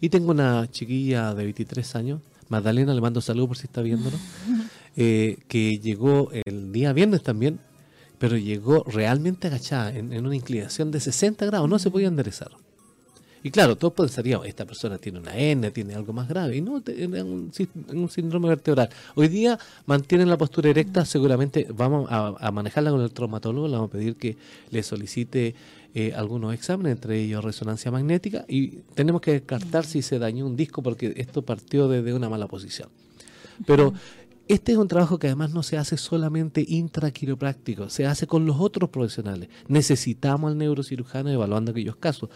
[0.00, 2.20] Y tengo una chiquilla de 23 años
[2.52, 4.16] Magdalena, le mando saludos por si está viéndolo,
[4.94, 7.58] eh, que llegó el día viernes también,
[8.18, 12.52] pero llegó realmente agachada en, en, una inclinación de 60 grados, no se podía enderezar.
[13.42, 16.80] Y claro, todos pensaríamos, esta persona tiene una N, tiene algo más grave, y no,
[16.80, 17.50] tiene un,
[17.88, 18.88] un, síndrome vertebral.
[19.16, 23.88] Hoy día mantienen la postura erecta, seguramente vamos a, manejarla con el traumatólogo, le vamos
[23.88, 24.36] a pedir que
[24.70, 25.54] le solicite
[25.94, 30.56] eh, algunos exámenes, entre ellos resonancia magnética, y tenemos que descartar si se dañó un
[30.56, 32.90] disco, porque esto partió desde una mala posición.
[33.66, 33.92] Pero
[34.48, 38.60] este es un trabajo que además no se hace solamente intraquiropráctico, se hace con los
[38.60, 39.48] otros profesionales.
[39.68, 42.28] Necesitamos al neurocirujano evaluando aquellos casos.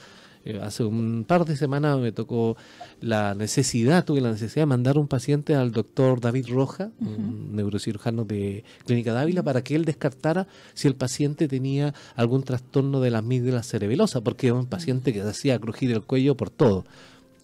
[0.46, 2.56] Eh, hace un par de semanas me tocó
[3.00, 8.24] la necesidad, tuve la necesidad de mandar un paciente al doctor David Roja, un neurocirujano
[8.24, 13.18] de Clínica Dávila, para que él descartara si el paciente tenía algún trastorno de la
[13.18, 16.84] amígdala cerebelosa, porque era un paciente que se hacía crujir el cuello por todo.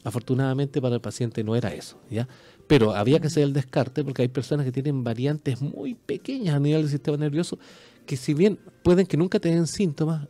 [0.04, 2.28] Afortunadamente para el paciente no era eso, ¿ya?
[2.68, 6.60] Pero había que hacer el descarte porque hay personas que tienen variantes muy pequeñas a
[6.60, 7.58] nivel del sistema nervioso
[8.06, 10.28] que si bien pueden que nunca tengan síntomas,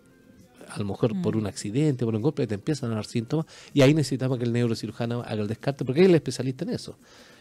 [0.73, 1.39] a lo mejor por mm.
[1.39, 4.53] un accidente, por un golpe, te empiezan a dar síntomas y ahí necesitamos que el
[4.53, 6.97] neurocirujano haga el descarte porque es el especialista en eso.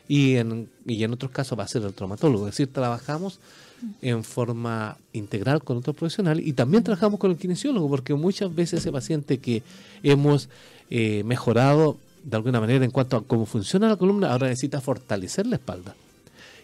[0.08, 2.48] Y en, y en otros casos va a ser el traumatólogo.
[2.48, 3.40] Es decir, trabajamos
[3.82, 3.88] mm.
[4.02, 8.82] en forma integral con otro profesional y también trabajamos con el kinesiólogo porque muchas veces
[8.82, 9.64] ese paciente que
[10.04, 10.50] hemos
[10.90, 15.48] eh, mejorado de alguna manera en cuanto a cómo funciona la columna, ahora necesita fortalecer
[15.48, 15.96] la espalda.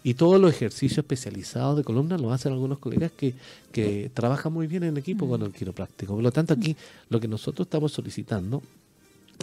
[0.08, 3.34] Y todos los ejercicios especializados de columna lo hacen algunos colegas que,
[3.74, 6.14] que trabajan muy bien en equipo con el quiropráctico.
[6.14, 6.78] Por lo tanto, aquí
[7.10, 8.64] lo que nosotros estamos solicitando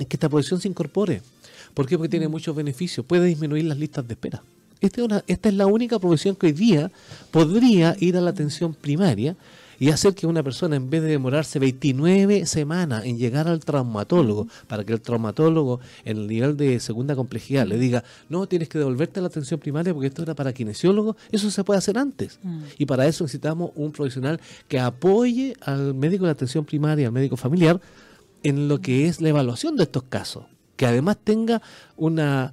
[0.00, 1.20] es que esta posición se incorpore.
[1.74, 1.98] ¿Por qué?
[1.98, 3.04] Porque tiene muchos beneficios.
[3.04, 4.42] Puede disminuir las listas de espera.
[4.80, 6.90] Esta es, una, esta es la única profesión que hoy día
[7.30, 9.36] podría ir a la atención primaria
[9.78, 14.48] y hacer que una persona, en vez de demorarse 29 semanas en llegar al traumatólogo,
[14.66, 18.78] para que el traumatólogo, en el nivel de segunda complejidad, le diga, no, tienes que
[18.78, 22.38] devolverte a la atención primaria porque esto era para kinesiólogo, eso se puede hacer antes.
[22.42, 22.62] Mm.
[22.78, 27.36] Y para eso necesitamos un profesional que apoye al médico de atención primaria, al médico
[27.36, 27.80] familiar,
[28.42, 30.44] en lo que es la evaluación de estos casos.
[30.76, 31.62] Que además tenga
[31.96, 32.52] una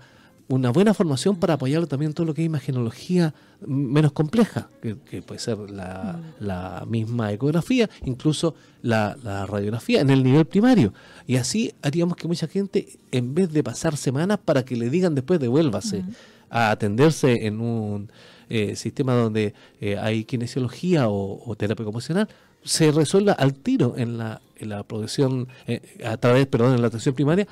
[0.51, 3.33] una buena formación para apoyarlo también en todo lo que es imagenología
[3.65, 10.23] menos compleja, que, puede ser la, la, misma ecografía, incluso la, la, radiografía en el
[10.23, 10.93] nivel primario.
[11.27, 15.15] Y así haríamos que mucha gente, en vez de pasar semanas para que le digan
[15.15, 16.03] después devuélvase
[16.49, 18.11] a atenderse en un
[18.49, 22.27] eh, sistema donde eh, hay kinesiología o, terapia ocupacional,
[22.63, 26.87] se resuelva al tiro en la, en la producción, eh, a través, perdón, en la
[26.87, 27.47] atención primaria,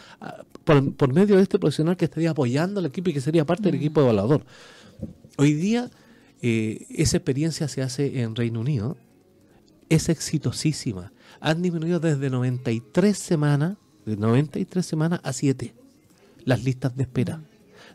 [0.63, 3.75] por, medio de este profesional que estaría apoyando al equipo y que sería parte del
[3.75, 4.45] equipo evaluador.
[5.37, 5.89] Hoy día,
[6.41, 8.97] esa experiencia se hace en Reino Unido,
[9.89, 11.11] es exitosísima.
[11.39, 15.73] Han disminuido desde 93 semanas, de 93 semanas a 7,
[16.45, 17.41] las listas de espera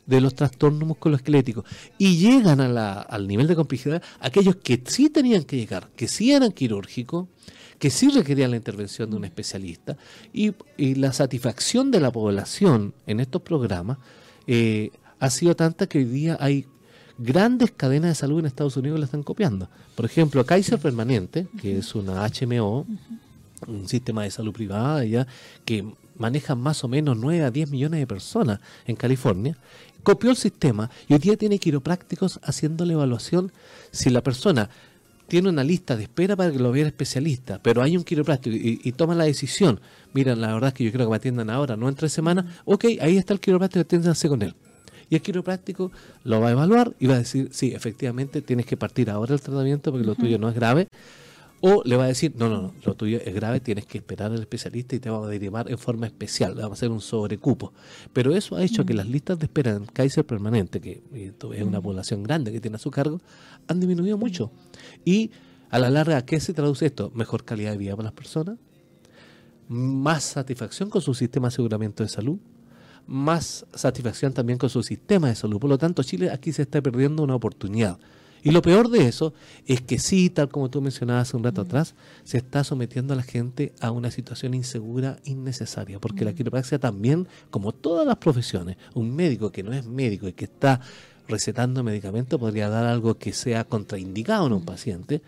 [0.06, 1.64] de los trastornos musculoesqueléticos
[1.98, 6.52] y llegan al nivel de complejidad aquellos que sí tenían que llegar, que sí eran
[6.52, 7.28] quirúrgicos,
[7.78, 9.96] que sí requerían la intervención de un especialista
[10.32, 10.54] y,
[10.94, 13.98] la satisfacción de la población en estos programas
[14.46, 16.66] eh, ha sido tanta que hoy día hay
[17.18, 19.68] grandes cadenas de salud en Estados Unidos que la están copiando.
[19.94, 22.86] Por ejemplo, Kaiser Permanente, que es una HMO,
[23.66, 25.26] un sistema de salud privada ya
[25.64, 25.84] que
[26.16, 29.56] maneja más o menos 9 a 10 millones de personas en California,
[30.02, 33.52] copió el sistema y hoy día tiene quiroprácticos haciendo la evaluación
[33.90, 34.68] si la persona
[35.26, 38.56] tiene una lista de espera para que lo vea el especialista, pero hay un quiropráctico
[38.56, 39.80] y, toma la decisión,
[40.12, 42.46] mira, la verdad es que yo creo que me atiendan ahora, no en tres semanas,
[42.64, 44.54] ok, ahí está el quiropráctico, atiéndanse con él.
[45.10, 45.92] Y el quiropráctico
[46.24, 49.40] lo va a evaluar y va a decir, sí, efectivamente tienes que partir ahora el
[49.40, 50.88] tratamiento porque lo tuyo no es grave,
[51.66, 54.30] o le va a decir, no, no, no, lo tuyo es grave, tienes que esperar
[54.30, 57.00] al especialista y te vamos a derivar en forma especial, le vamos a hacer un
[57.00, 57.72] sobrecupo.
[58.12, 61.80] Pero eso ha hecho que las listas de espera en Kaiser Permanente, que es una
[61.80, 63.18] población grande que tiene a su cargo,
[63.68, 64.50] han disminuido mucho.
[65.04, 65.30] Y
[65.70, 67.10] a la larga, ¿qué se traduce esto?
[67.14, 68.58] Mejor calidad de vida para las personas,
[69.68, 72.38] más satisfacción con su sistema de aseguramiento de salud,
[73.06, 75.58] más satisfacción también con su sistema de salud.
[75.58, 77.98] Por lo tanto, Chile aquí se está perdiendo una oportunidad.
[78.44, 79.32] Y lo peor de eso
[79.66, 83.16] es que sí, tal como tú mencionabas hace un rato atrás, se está sometiendo a
[83.16, 88.76] la gente a una situación insegura innecesaria, porque la quiropraxia también, como todas las profesiones,
[88.92, 90.82] un médico que no es médico y que está
[91.28, 95.22] recetando medicamentos podría dar algo que sea contraindicado en un paciente,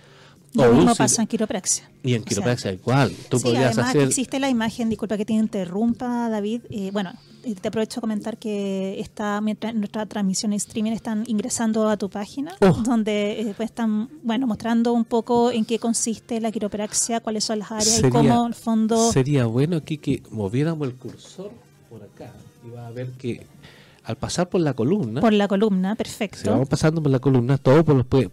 [0.65, 1.89] lo mismo pasa en quiropraxia.
[2.03, 3.13] Y en quiropraxia igual.
[3.29, 6.63] Tú sí, además existe la imagen, disculpa que te interrumpa, David.
[6.71, 7.13] Eh, bueno,
[7.45, 11.97] eh, te aprovecho a comentar que está mientras nuestra transmisión en streaming están ingresando a
[11.97, 12.73] tu página, oh.
[12.73, 17.59] donde eh, pues están bueno mostrando un poco en qué consiste la quiropraxia, cuáles son
[17.59, 19.13] las áreas y cómo el fondo.
[19.13, 21.51] Sería bueno aquí que moviéramos el cursor
[21.91, 22.33] por acá
[22.67, 23.47] y va a ver que
[24.07, 25.21] al pasar por la columna.
[25.21, 26.39] Por la columna, perfecto.
[26.39, 27.85] Si vamos pasando por la columna, todos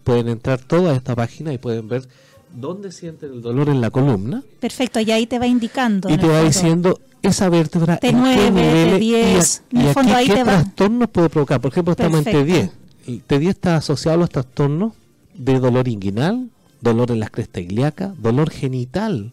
[0.04, 2.08] pueden entrar toda esta página y pueden ver
[2.54, 4.44] dónde sienten el dolor en la columna.
[4.60, 6.10] Perfecto, y ahí te va indicando.
[6.10, 10.44] Y te va diciendo esa vértebra T9, T10, y, en el fondo ahí qué te
[10.44, 11.60] trastornos puede provocar.
[11.60, 12.72] Por ejemplo, estamos en T10.
[13.08, 14.94] Y T10 está asociado a los trastornos
[15.34, 16.50] de dolor inguinal,
[16.82, 19.32] dolor en las crestas ilíacas, dolor genital.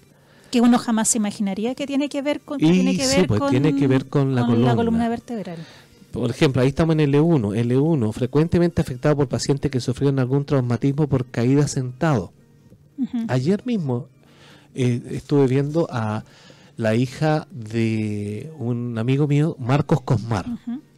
[0.50, 3.76] Que uno jamás se imaginaría que tiene que ver con, tiene que ver pues, tiene
[3.76, 4.66] que ver con, la, columna.
[4.68, 5.58] la columna vertebral.
[6.10, 7.56] Por ejemplo, ahí estamos en L1.
[7.56, 12.32] L1, frecuentemente afectado por pacientes que sufrieron algún traumatismo por caída sentado.
[13.28, 14.08] Ayer mismo
[14.74, 16.24] eh, estuve viendo a
[16.76, 20.46] la hija de un amigo mío, Marcos Cosmar,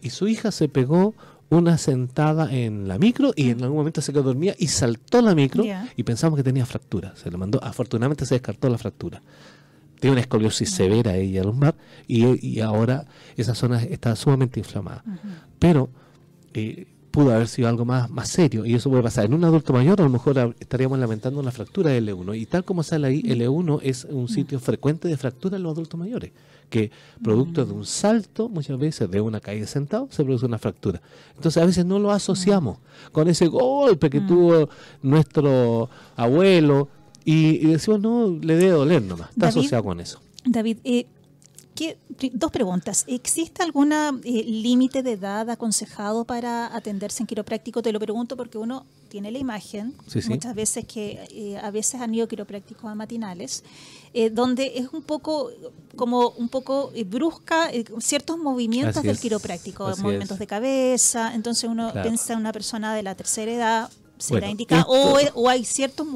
[0.00, 1.14] y su hija se pegó
[1.48, 5.34] una sentada en la micro y en algún momento se quedó dormida y saltó la
[5.34, 5.64] micro
[5.96, 7.14] y pensamos que tenía fractura.
[7.16, 9.20] Se le mandó, afortunadamente se descartó la fractura
[10.02, 11.76] tiene una escoliosis severa ella lumbar
[12.08, 15.04] y, y ahora esa zona está sumamente inflamada.
[15.60, 15.90] Pero
[16.54, 19.26] eh, pudo haber sido algo más, más serio y eso puede pasar.
[19.26, 22.64] En un adulto mayor a lo mejor estaríamos lamentando una fractura de L1 y tal
[22.64, 26.32] como sale ahí, L1 es un sitio frecuente de fractura en los adultos mayores
[26.68, 26.90] que
[27.22, 31.00] producto de un salto, muchas veces de una caída sentado, se produce una fractura.
[31.36, 32.78] Entonces a veces no lo asociamos
[33.12, 34.68] con ese golpe que tuvo
[35.02, 36.88] nuestro abuelo,
[37.24, 39.30] y, decimos, no, le debe doler nomás.
[39.30, 40.20] Está asociado con eso.
[40.44, 41.06] David, eh,
[42.32, 43.04] dos preguntas.
[43.08, 47.82] ¿Existe algún eh, límite de edad aconsejado para atenderse en quiropráctico?
[47.82, 49.94] Te lo pregunto porque uno tiene la imagen,
[50.28, 53.62] muchas veces que eh, a veces han ido quiroprácticos a matinales,
[54.14, 55.50] eh, donde es un poco
[55.96, 62.38] como un poco brusca ciertos movimientos del quiropráctico, movimientos de cabeza, entonces uno piensa en
[62.38, 63.90] una persona de la tercera edad
[64.22, 64.86] será Bueno.
[65.34, 66.06] O, o hay ciertos,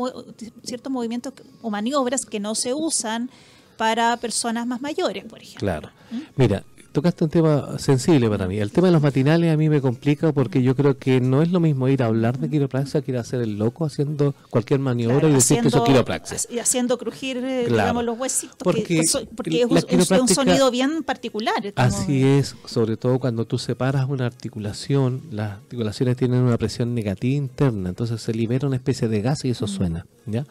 [0.62, 3.30] ciertos movimientos o maniobras que no se usan
[3.76, 5.60] para personas más mayores, por ejemplo.
[5.60, 5.90] Claro.
[6.36, 6.64] Mira,
[6.96, 8.58] tocaste un tema sensible para mí.
[8.58, 11.50] El tema de los matinales a mí me complica porque yo creo que no es
[11.50, 14.80] lo mismo ir a hablar de quiropraxia que ir a hacer el loco haciendo cualquier
[14.80, 16.38] maniobra Claro, y decir que eso es quiropraxia.
[16.50, 17.82] Y haciendo crujir, eh, Claro.
[17.82, 18.56] digamos, los huesitos.
[18.64, 21.54] Porque que- porque es un, es sonido bien particular.
[21.60, 26.94] como- Así es, sobre todo cuando tú separas una articulación, las articulaciones tienen una presión
[26.94, 29.52] negativa interna, entonces se libera una especie de gas y Mm.
[29.52, 30.44] eso suena, ¿ya?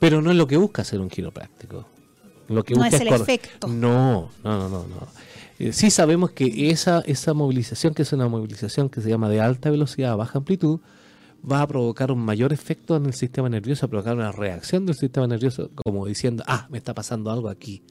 [0.00, 1.86] Pero no es lo que busca hacer un quiropráctico.
[2.48, 3.68] Lo que No busca es el efecto.
[3.68, 4.78] No, no, no, no.
[4.86, 5.08] no.
[5.58, 9.40] Eh, sí sabemos que esa, esa movilización, que es una movilización que se llama de
[9.40, 10.80] alta velocidad a baja amplitud,
[11.50, 14.96] va a provocar un mayor efecto en el sistema nervioso, a provocar una reacción del
[14.96, 17.82] sistema nervioso, como diciendo, ah, me está pasando algo aquí.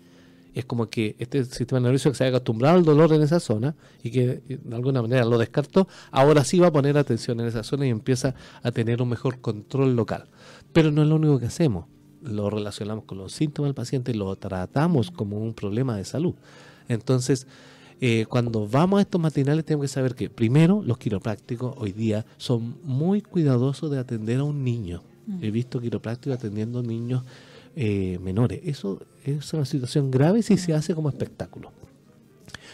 [0.53, 3.75] Es como que este sistema nervioso que se había acostumbrado al dolor en esa zona
[4.03, 7.47] y que eh, de alguna manera lo descartó, ahora sí va a poner atención en
[7.47, 10.25] esa zona y empieza a tener un mejor control local.
[10.71, 11.85] Pero no es lo único que hacemos.
[12.21, 16.35] Lo relacionamos con los síntomas del paciente y lo tratamos como un problema de salud.
[16.87, 17.47] Entonces,
[18.01, 22.25] eh, cuando vamos a estos matinales tenemos que saber que primero los quiroprácticos hoy día
[22.37, 25.03] son muy cuidadosos de atender a un niño.
[25.41, 27.23] He visto quiroprácticos atendiendo niños
[27.77, 28.59] eh, menores.
[28.65, 31.71] Eso es una situación grave si se hace como espectáculo.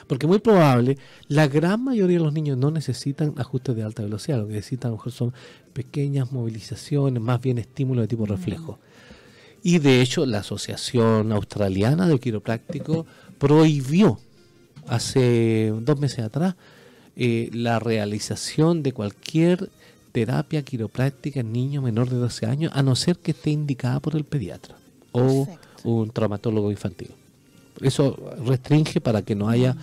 [0.07, 4.39] Porque muy probable, la gran mayoría de los niños no necesitan ajustes de alta velocidad,
[4.39, 5.33] lo que necesitan a lo mejor son
[5.73, 8.79] pequeñas movilizaciones, más bien estímulos de tipo reflejo.
[9.61, 13.05] Y de hecho, la Asociación Australiana de Quiropráctico
[13.39, 14.19] prohibió
[14.87, 16.55] hace dos meses atrás
[17.15, 19.69] eh, la realización de cualquier
[20.11, 24.15] terapia quiropráctica en niños menor de 12 años, a no ser que esté indicada por
[24.15, 24.75] el pediatra
[25.11, 25.89] o Perfecto.
[25.89, 27.11] un traumatólogo infantil.
[27.81, 29.75] Eso restringe para que no haya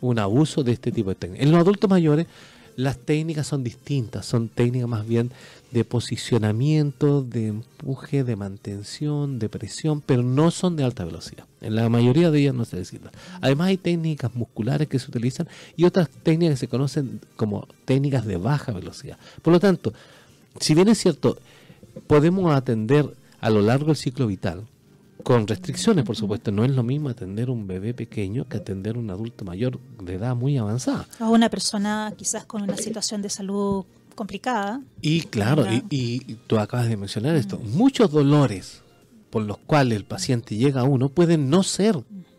[0.00, 1.46] un abuso de este tipo de técnicas.
[1.46, 2.26] En los adultos mayores
[2.76, 5.30] las técnicas son distintas, son técnicas más bien
[5.70, 11.46] de posicionamiento, de empuje, de mantención, de presión, pero no son de alta velocidad.
[11.60, 13.10] En la mayoría de ellas no se necesita.
[13.40, 18.24] Además hay técnicas musculares que se utilizan y otras técnicas que se conocen como técnicas
[18.24, 19.18] de baja velocidad.
[19.42, 19.92] Por lo tanto,
[20.60, 21.38] si bien es cierto,
[22.06, 24.66] podemos atender a lo largo del ciclo vital,
[25.24, 29.10] con restricciones, por supuesto, no es lo mismo atender un bebé pequeño que atender un
[29.10, 31.08] adulto mayor de edad muy avanzada.
[31.18, 33.84] A una persona quizás con una situación de salud
[34.14, 34.80] complicada.
[35.00, 38.82] Y claro, y, y tú acabas de mencionar esto, muchos dolores
[39.30, 41.96] por los cuales el paciente llega a uno pueden no ser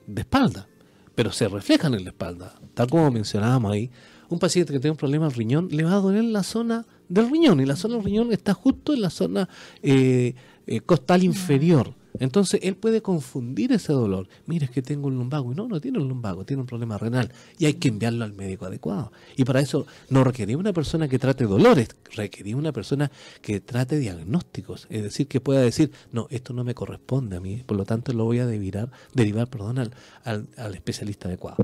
[0.07, 0.67] de espalda,
[1.13, 2.53] pero se reflejan en la espalda.
[2.73, 3.91] Tal como mencionábamos ahí,
[4.29, 7.29] un paciente que tiene un problema al riñón le va a doler la zona del
[7.29, 9.49] riñón y la zona del riñón está justo en la zona
[9.83, 10.35] eh,
[10.67, 11.93] eh, costal inferior.
[12.19, 14.27] Entonces él puede confundir ese dolor.
[14.45, 15.51] Mira, es que tengo un lumbago.
[15.51, 17.31] Y no, no tiene un lumbago, tiene un problema renal.
[17.57, 19.11] Y hay que enviarlo al médico adecuado.
[19.35, 23.97] Y para eso no requerimos una persona que trate dolores, requerimos una persona que trate
[23.99, 24.87] diagnósticos.
[24.89, 28.13] Es decir, que pueda decir, no, esto no me corresponde a mí, por lo tanto
[28.13, 29.91] lo voy a derivar, derivar perdón, al,
[30.23, 31.57] al- al especialista adecuado.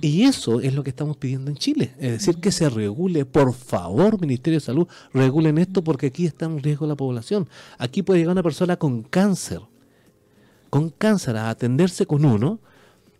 [0.00, 1.92] Y eso es lo que estamos pidiendo en Chile.
[1.98, 6.46] Es decir, que se regule, por favor, Ministerio de Salud, regulen esto porque aquí está
[6.46, 7.48] en riesgo la población.
[7.78, 9.60] Aquí puede llegar una persona con cáncer
[10.76, 12.58] con cáncer a atenderse con uno,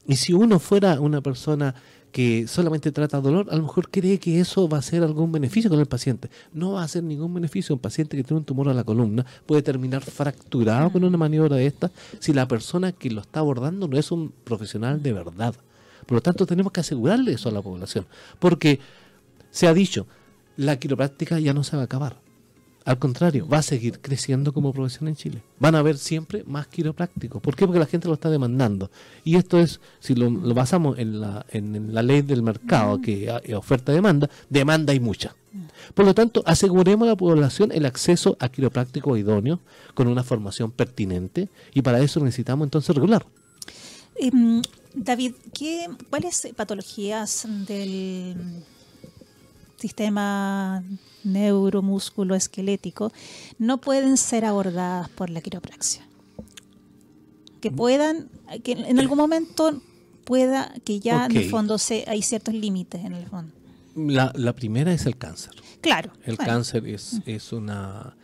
[0.06, 1.74] y si uno fuera una persona
[2.12, 5.70] que solamente trata dolor, a lo mejor cree que eso va a ser algún beneficio
[5.70, 6.28] con el paciente.
[6.52, 7.74] No va a hacer ningún beneficio.
[7.74, 11.56] Un paciente que tiene un tumor a la columna puede terminar fracturado con una maniobra
[11.56, 15.54] de esta si la persona que lo está abordando no es un profesional de verdad.
[16.04, 18.06] Por lo tanto, tenemos que asegurarle eso a la población.
[18.38, 18.80] Porque
[19.50, 20.06] se ha dicho,
[20.58, 22.25] la quiropráctica ya no se va a acabar.
[22.86, 25.42] Al contrario, va a seguir creciendo como profesión en Chile.
[25.58, 27.42] Van a haber siempre más quiroprácticos.
[27.42, 27.66] ¿Por qué?
[27.66, 28.92] Porque la gente lo está demandando.
[29.24, 33.28] Y esto es, si lo, lo basamos en la, en la ley del mercado, que
[33.28, 35.34] hay oferta-demanda, demanda hay mucha.
[35.94, 39.58] Por lo tanto, aseguremos a la población el acceso a quiroprácticos idóneos
[39.94, 43.26] con una formación pertinente y para eso necesitamos entonces regular.
[44.14, 44.62] Em,
[44.94, 48.36] David, ¿qué, ¿cuáles patologías del
[49.76, 50.82] sistema
[51.24, 53.12] neuromúsculo esquelético
[53.58, 56.06] no pueden ser abordadas por la quiropraxia?
[57.60, 58.28] Que puedan,
[58.62, 59.80] que en algún momento
[60.24, 63.52] pueda, que ya en el fondo se, hay ciertos límites en el fondo.
[63.94, 65.52] La, la primera es el cáncer.
[65.80, 66.12] Claro.
[66.24, 68.14] El bueno, cáncer es, es una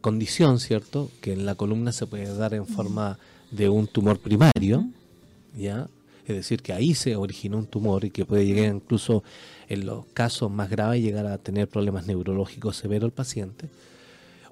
[0.00, 1.10] condición, ¿cierto?
[1.20, 3.18] Que en la columna se puede dar en forma
[3.50, 4.86] de un tumor primario,
[5.56, 5.88] ¿ya?
[6.30, 9.22] Es decir, que ahí se originó un tumor y que puede llegar incluso
[9.68, 13.68] en los casos más graves llegar a tener problemas neurológicos severos el paciente.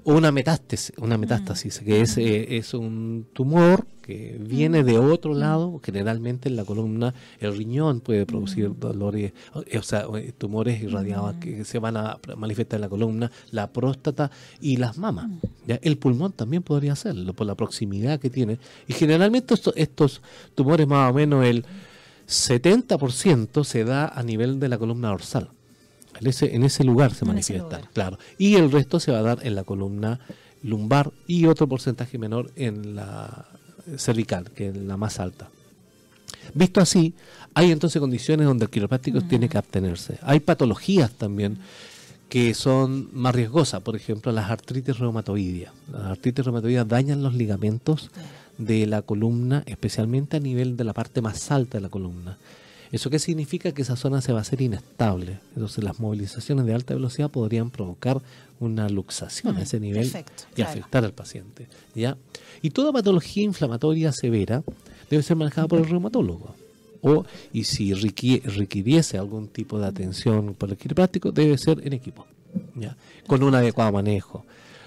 [0.09, 5.35] O una metástasis, una metástasis que es, eh, es un tumor que viene de otro
[5.35, 10.07] lado, generalmente en la columna, el riñón puede producir dolores, o sea,
[10.39, 14.31] tumores irradiados que se van a manifestar en la columna, la próstata
[14.63, 15.29] y las mamas.
[15.67, 15.79] ¿ya?
[15.83, 18.59] El pulmón también podría hacerlo por la proximidad que tiene.
[18.87, 20.23] Y generalmente estos, estos
[20.55, 21.67] tumores, más o menos el
[22.27, 25.51] 70% se da a nivel de la columna dorsal.
[26.21, 28.19] En ese, en ese lugar se manifiesta, claro.
[28.39, 30.21] Y el resto se va a dar en la columna
[30.63, 33.47] lumbar y otro porcentaje menor en la
[33.97, 35.49] cervical, que es la más alta.
[36.55, 37.15] Visto así,
[37.55, 40.19] hay entonces condiciones donde el quiropráctico tiene que abstenerse.
[40.23, 41.59] Hay patologías también
[42.29, 45.73] que son más riesgosas, por ejemplo, las artritis reumatoideas.
[45.91, 48.11] Las artritis reumatoideas dañan los ligamentos
[48.59, 52.37] de la columna, especialmente a nivel de la parte más alta de la columna.
[52.91, 53.73] ¿Eso qué significa?
[53.73, 55.41] Que esa zona se va a hacer inestable.
[55.55, 58.21] Entonces las movilizaciones de alta velocidad podrían provocar
[58.61, 60.11] una luxación a mm, ese nivel
[60.57, 61.69] y afectar al paciente.
[61.95, 62.17] ¿ya?
[62.63, 64.63] Y toda patología inflamatoria severa
[65.11, 66.55] debe ser manejada por el reumatólogo.
[67.01, 72.27] O, y si requiriese algún tipo de atención por el quiropráctico, debe ser en equipo,
[72.75, 72.97] ¿ya?
[73.27, 74.45] con un adecuado manejo.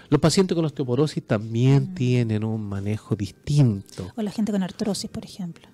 [0.09, 1.95] Los pacientes con osteoporosis también mm.
[1.95, 4.11] tienen un manejo distinto.
[4.17, 5.69] O la gente con artrosis, por ejemplo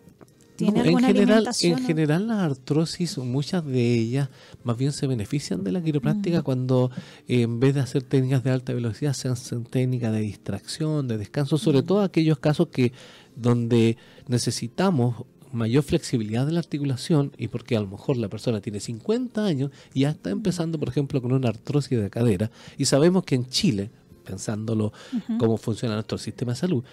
[0.59, 4.29] en general, en general las artrosis, muchas de ellas
[4.63, 6.43] más bien se benefician de la quiropráctica mm.
[6.43, 6.91] cuando
[7.27, 11.17] eh, en vez de hacer técnicas de alta velocidad se hacen técnicas de distracción, de
[11.17, 11.85] descanso, sobre mm.
[11.85, 12.91] todo aquellos casos que
[13.35, 13.97] donde
[14.27, 19.45] necesitamos mayor flexibilidad de la articulación y porque a lo mejor la persona tiene 50
[19.45, 23.35] años y ya está empezando, por ejemplo, con una artrosis de cadera y sabemos que
[23.35, 23.89] en Chile,
[24.25, 24.91] pensándolo
[25.39, 26.83] cómo funciona nuestro sistema de salud,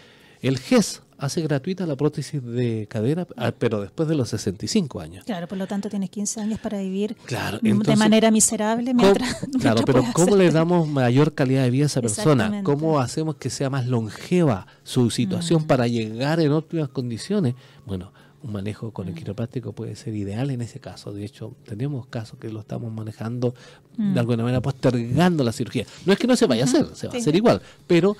[0.48, 5.24] el GES hace gratuita la prótesis de cadera, ah, pero después de los 65 años.
[5.24, 7.16] Claro, por lo tanto tienes 15 años para vivir
[7.62, 9.46] de manera miserable mientras...
[9.60, 12.62] claro, pero ¿cómo le damos mayor calidad de vida a esa persona?
[12.62, 15.66] ¿Cómo hacemos que sea más longeva su situación mm.
[15.66, 17.54] para llegar en óptimas condiciones?
[17.86, 21.12] Bueno, un manejo con el quiropráctico puede ser ideal en ese caso.
[21.14, 23.54] De hecho, tenemos casos que lo estamos manejando
[23.96, 24.18] de mm.
[24.18, 25.86] alguna manera postergando la cirugía.
[26.04, 28.16] No es que no se vaya a hacer, se va a hacer igual, pero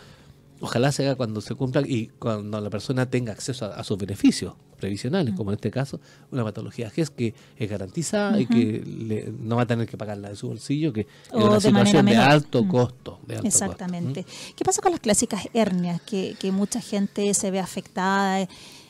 [0.61, 4.55] ojalá se haga cuando se cumpla y cuando la persona tenga acceso a, sus beneficios
[4.79, 6.01] previsionales, como en este caso,
[6.31, 10.37] una patología GES que es garantizada y que no va a tener que pagarla de
[10.37, 13.21] su bolsillo, que es una situación de alto costo.
[13.43, 14.27] Exactamente.
[14.57, 16.01] ¿Qué pasa con las clásicas hernias?
[16.03, 18.47] Que, que mucha gente se ve afectada,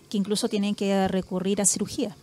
[0.09, 2.17] que incluso tienen que recurrir a cirugía.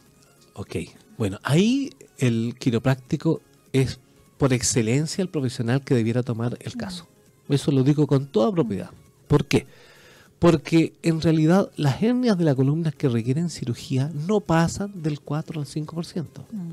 [0.54, 0.76] Ok,
[1.18, 3.42] bueno, ahí el quiropráctico
[3.74, 4.00] es
[4.38, 7.08] por excelencia el profesional que debiera tomar el caso.
[7.48, 8.92] Eso lo digo con toda propiedad.
[9.32, 9.66] ¿Por qué?
[10.40, 15.62] Porque en realidad las hernias de la columna que requieren cirugía no pasan del 4
[15.62, 16.26] al 5%.
[16.52, 16.72] Mm.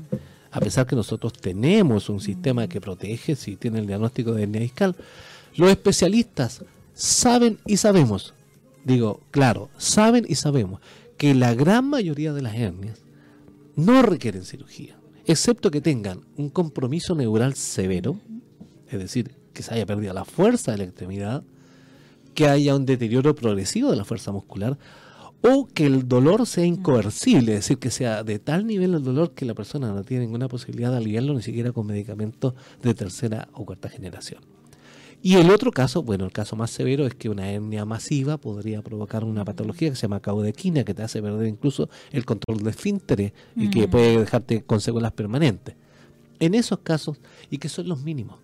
[0.51, 4.59] A pesar que nosotros tenemos un sistema que protege si tiene el diagnóstico de hernia
[4.59, 4.97] discal,
[5.55, 8.33] los especialistas saben y sabemos,
[8.83, 10.81] digo, claro, saben y sabemos
[11.15, 12.99] que la gran mayoría de las hernias
[13.77, 18.19] no requieren cirugía, excepto que tengan un compromiso neural severo,
[18.89, 21.41] es decir, que se haya perdido la fuerza de la extremidad,
[22.39, 24.77] que haya un deterioro progresivo de la fuerza muscular
[25.41, 29.33] o que el dolor sea incoercible, es decir, que sea de tal nivel el dolor
[29.33, 33.49] que la persona no tiene ninguna posibilidad de aliviarlo ni siquiera con medicamentos de tercera
[33.51, 34.41] o cuarta generación.
[35.21, 38.81] Y el otro caso, bueno, el caso más severo es que una hernia masiva podría
[38.81, 42.69] provocar una patología que se llama caudequina, que te hace perder incluso el control de
[42.69, 45.75] esfínteres y que puede dejarte con secuelas permanentes.
[46.39, 47.19] En esos casos,
[47.49, 48.37] y que son los mínimos,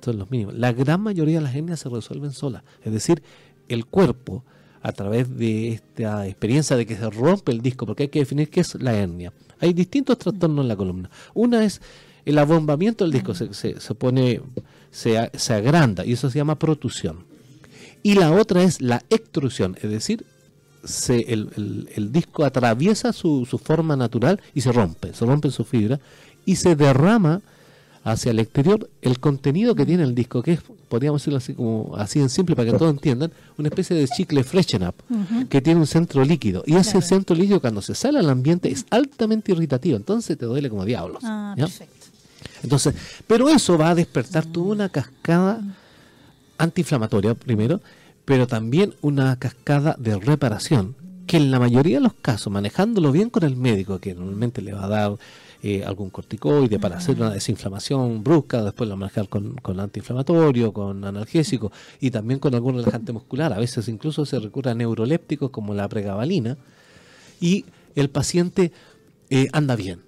[0.00, 0.54] son los mínimos.
[0.54, 2.62] La gran mayoría de las hernias se resuelven solas.
[2.84, 3.22] Es decir,
[3.68, 4.44] el cuerpo,
[4.82, 8.48] a través de esta experiencia de que se rompe el disco, porque hay que definir
[8.48, 9.32] qué es la hernia.
[9.60, 11.10] Hay distintos trastornos en la columna.
[11.34, 11.80] Una es
[12.24, 14.40] el abombamiento del disco, se, se, pone,
[14.90, 17.24] se, se agranda y eso se llama protusión.
[18.02, 20.24] Y la otra es la extrusión, es decir,
[20.84, 25.64] se, el, el, disco atraviesa su, su, forma natural y se rompe, se rompe su
[25.64, 25.98] fibra
[26.44, 27.40] y se derrama
[28.04, 31.94] hacia el exterior el contenido que tiene el disco, que es, podríamos decirlo así como
[31.96, 34.94] así en simple para que todos entiendan, una especie de chicle freshen up,
[35.48, 36.62] que tiene un centro líquido.
[36.66, 40.70] Y ese centro líquido cuando se sale al ambiente es altamente irritativo, entonces te duele
[40.70, 41.22] como diablos.
[41.24, 42.06] Ah, perfecto.
[42.62, 42.94] Entonces,
[43.26, 45.60] pero eso va a despertar toda una cascada
[46.58, 47.80] antiinflamatoria primero,
[48.24, 50.96] pero también una cascada de reparación,
[51.26, 54.72] que en la mayoría de los casos, manejándolo bien con el médico, que normalmente le
[54.72, 55.18] va a dar
[55.62, 61.04] eh, algún corticoide para hacer una desinflamación brusca, después lo manejar con, con antiinflamatorio, con
[61.04, 63.52] analgésico y también con algún relajante muscular.
[63.52, 66.56] A veces incluso se recurre a neurolépticos como la pregabalina
[67.40, 68.72] y el paciente
[69.30, 70.07] eh, anda bien.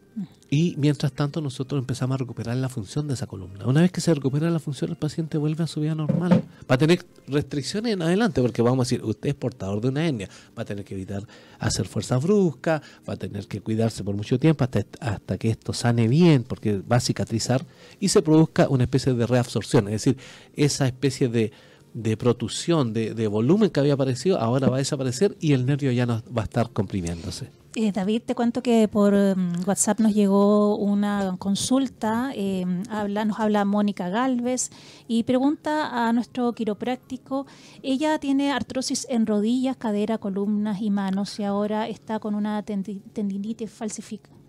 [0.52, 3.66] Y mientras tanto nosotros empezamos a recuperar la función de esa columna.
[3.66, 6.42] Una vez que se recupera la función, el paciente vuelve a su vida normal.
[6.68, 10.06] Va a tener restricciones en adelante, porque vamos a decir, usted es portador de una
[10.06, 11.24] hernia, va a tener que evitar
[11.60, 15.72] hacer fuerzas bruscas, va a tener que cuidarse por mucho tiempo hasta, hasta que esto
[15.72, 17.64] sane bien, porque va a cicatrizar
[18.00, 20.16] y se produzca una especie de reabsorción, es decir,
[20.56, 21.52] esa especie de
[21.92, 25.90] de protusión, de, de, volumen que había aparecido, ahora va a desaparecer y el nervio
[25.90, 27.50] ya no va a estar comprimiéndose.
[27.76, 33.38] Eh, David, te cuento que por um, WhatsApp nos llegó una consulta, eh, habla, nos
[33.38, 34.70] habla Mónica Galvez
[35.06, 37.46] y pregunta a nuestro quiropráctico,
[37.84, 43.70] ella tiene artrosis en rodillas, cadera, columnas y manos y ahora está con una tendinitis
[43.70, 44.40] falsificada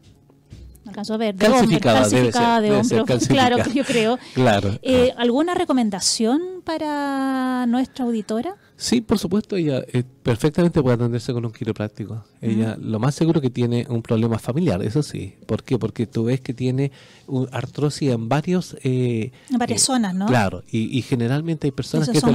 [0.87, 4.17] alcanzó a ver, de calcificada, calcificada de hombro, claro, yo creo.
[4.33, 4.79] Claro.
[4.81, 8.55] Eh, ¿Alguna recomendación para nuestra auditora?
[8.81, 12.25] Sí, por supuesto, ella eh, perfectamente puede atenderse con un quiropráctico.
[12.41, 15.35] Ella lo más seguro que tiene un problema familiar, eso sí.
[15.45, 15.77] ¿Por qué?
[15.77, 16.91] Porque tú ves que tiene
[17.51, 18.75] artrosis en varios...
[18.81, 20.25] Eh, en varias eh, zonas, ¿no?
[20.25, 22.33] Claro, y, generalmente hay personas que son,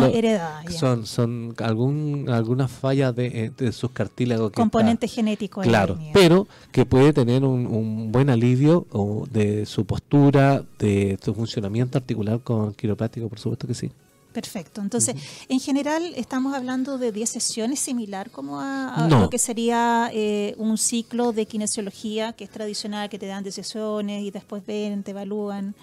[0.70, 4.52] son son algún alguna falla de, sus cartílagos.
[4.52, 5.62] Componente genético.
[5.62, 8.86] Claro, pero que puede tener un, un buen alivio
[9.32, 13.90] de su postura, de su funcionamiento articular con quiropráctico, por supuesto que sí.
[14.36, 14.82] Perfecto.
[14.82, 15.16] Entonces,
[15.48, 20.76] en general estamos hablando de 10 sesiones similar como a, lo que sería eh, un
[20.76, 25.12] ciclo de kinesiología que es tradicional, que te dan 10 sesiones y después ven, te
[25.12, 25.74] evalúan.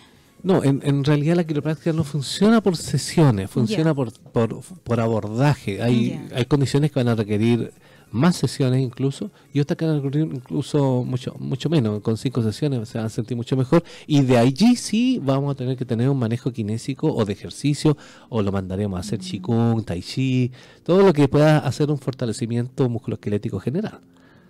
[0.43, 5.81] No, en, en realidad la quiropráctica no funciona por sesiones, funciona por, por, por, abordaje.
[5.81, 7.73] Hay, hay condiciones que van a requerir
[8.13, 12.41] más sesiones incluso, y otras que van a ocurrir incluso mucho mucho menos, con cinco
[12.43, 15.83] sesiones se van a sentir mucho mejor, y de allí sí vamos a tener que
[15.83, 17.97] tener un manejo kinésico o de ejercicio,
[18.29, 20.51] o lo mandaremos a hacer Qigong, Tai Chi,
[20.83, 23.99] todo lo que pueda hacer un fortalecimiento musculoesquelético general.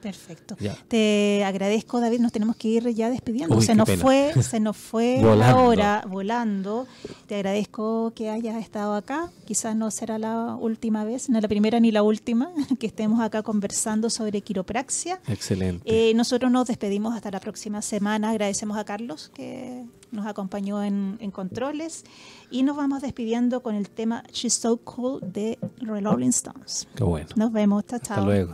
[0.04, 0.58] Perfecto.
[0.90, 2.20] Te agradezco, David.
[2.20, 3.62] Nos tenemos que ir ya despidiendo.
[3.62, 6.86] se nos fue, se nos fue la hora volando.
[7.26, 9.32] Te agradezco que hayas estado acá.
[9.46, 13.44] Quizás no será la última vez, no la primera ni la última, que estemos acá
[13.44, 15.22] conversando sobre quiropraxia.
[15.28, 15.84] Excelente.
[15.86, 18.32] Eh, nosotros nos despedimos hasta la próxima semana.
[18.32, 22.04] Agradecemos a Carlos que nos acompañó en, en controles
[22.52, 26.90] y nos vamos despidiendo con el tema She's So Cool de Rolling Stones.
[26.94, 27.30] Qué bueno.
[27.38, 27.86] Nos vemos.
[27.86, 28.54] Chao, Hasta luego.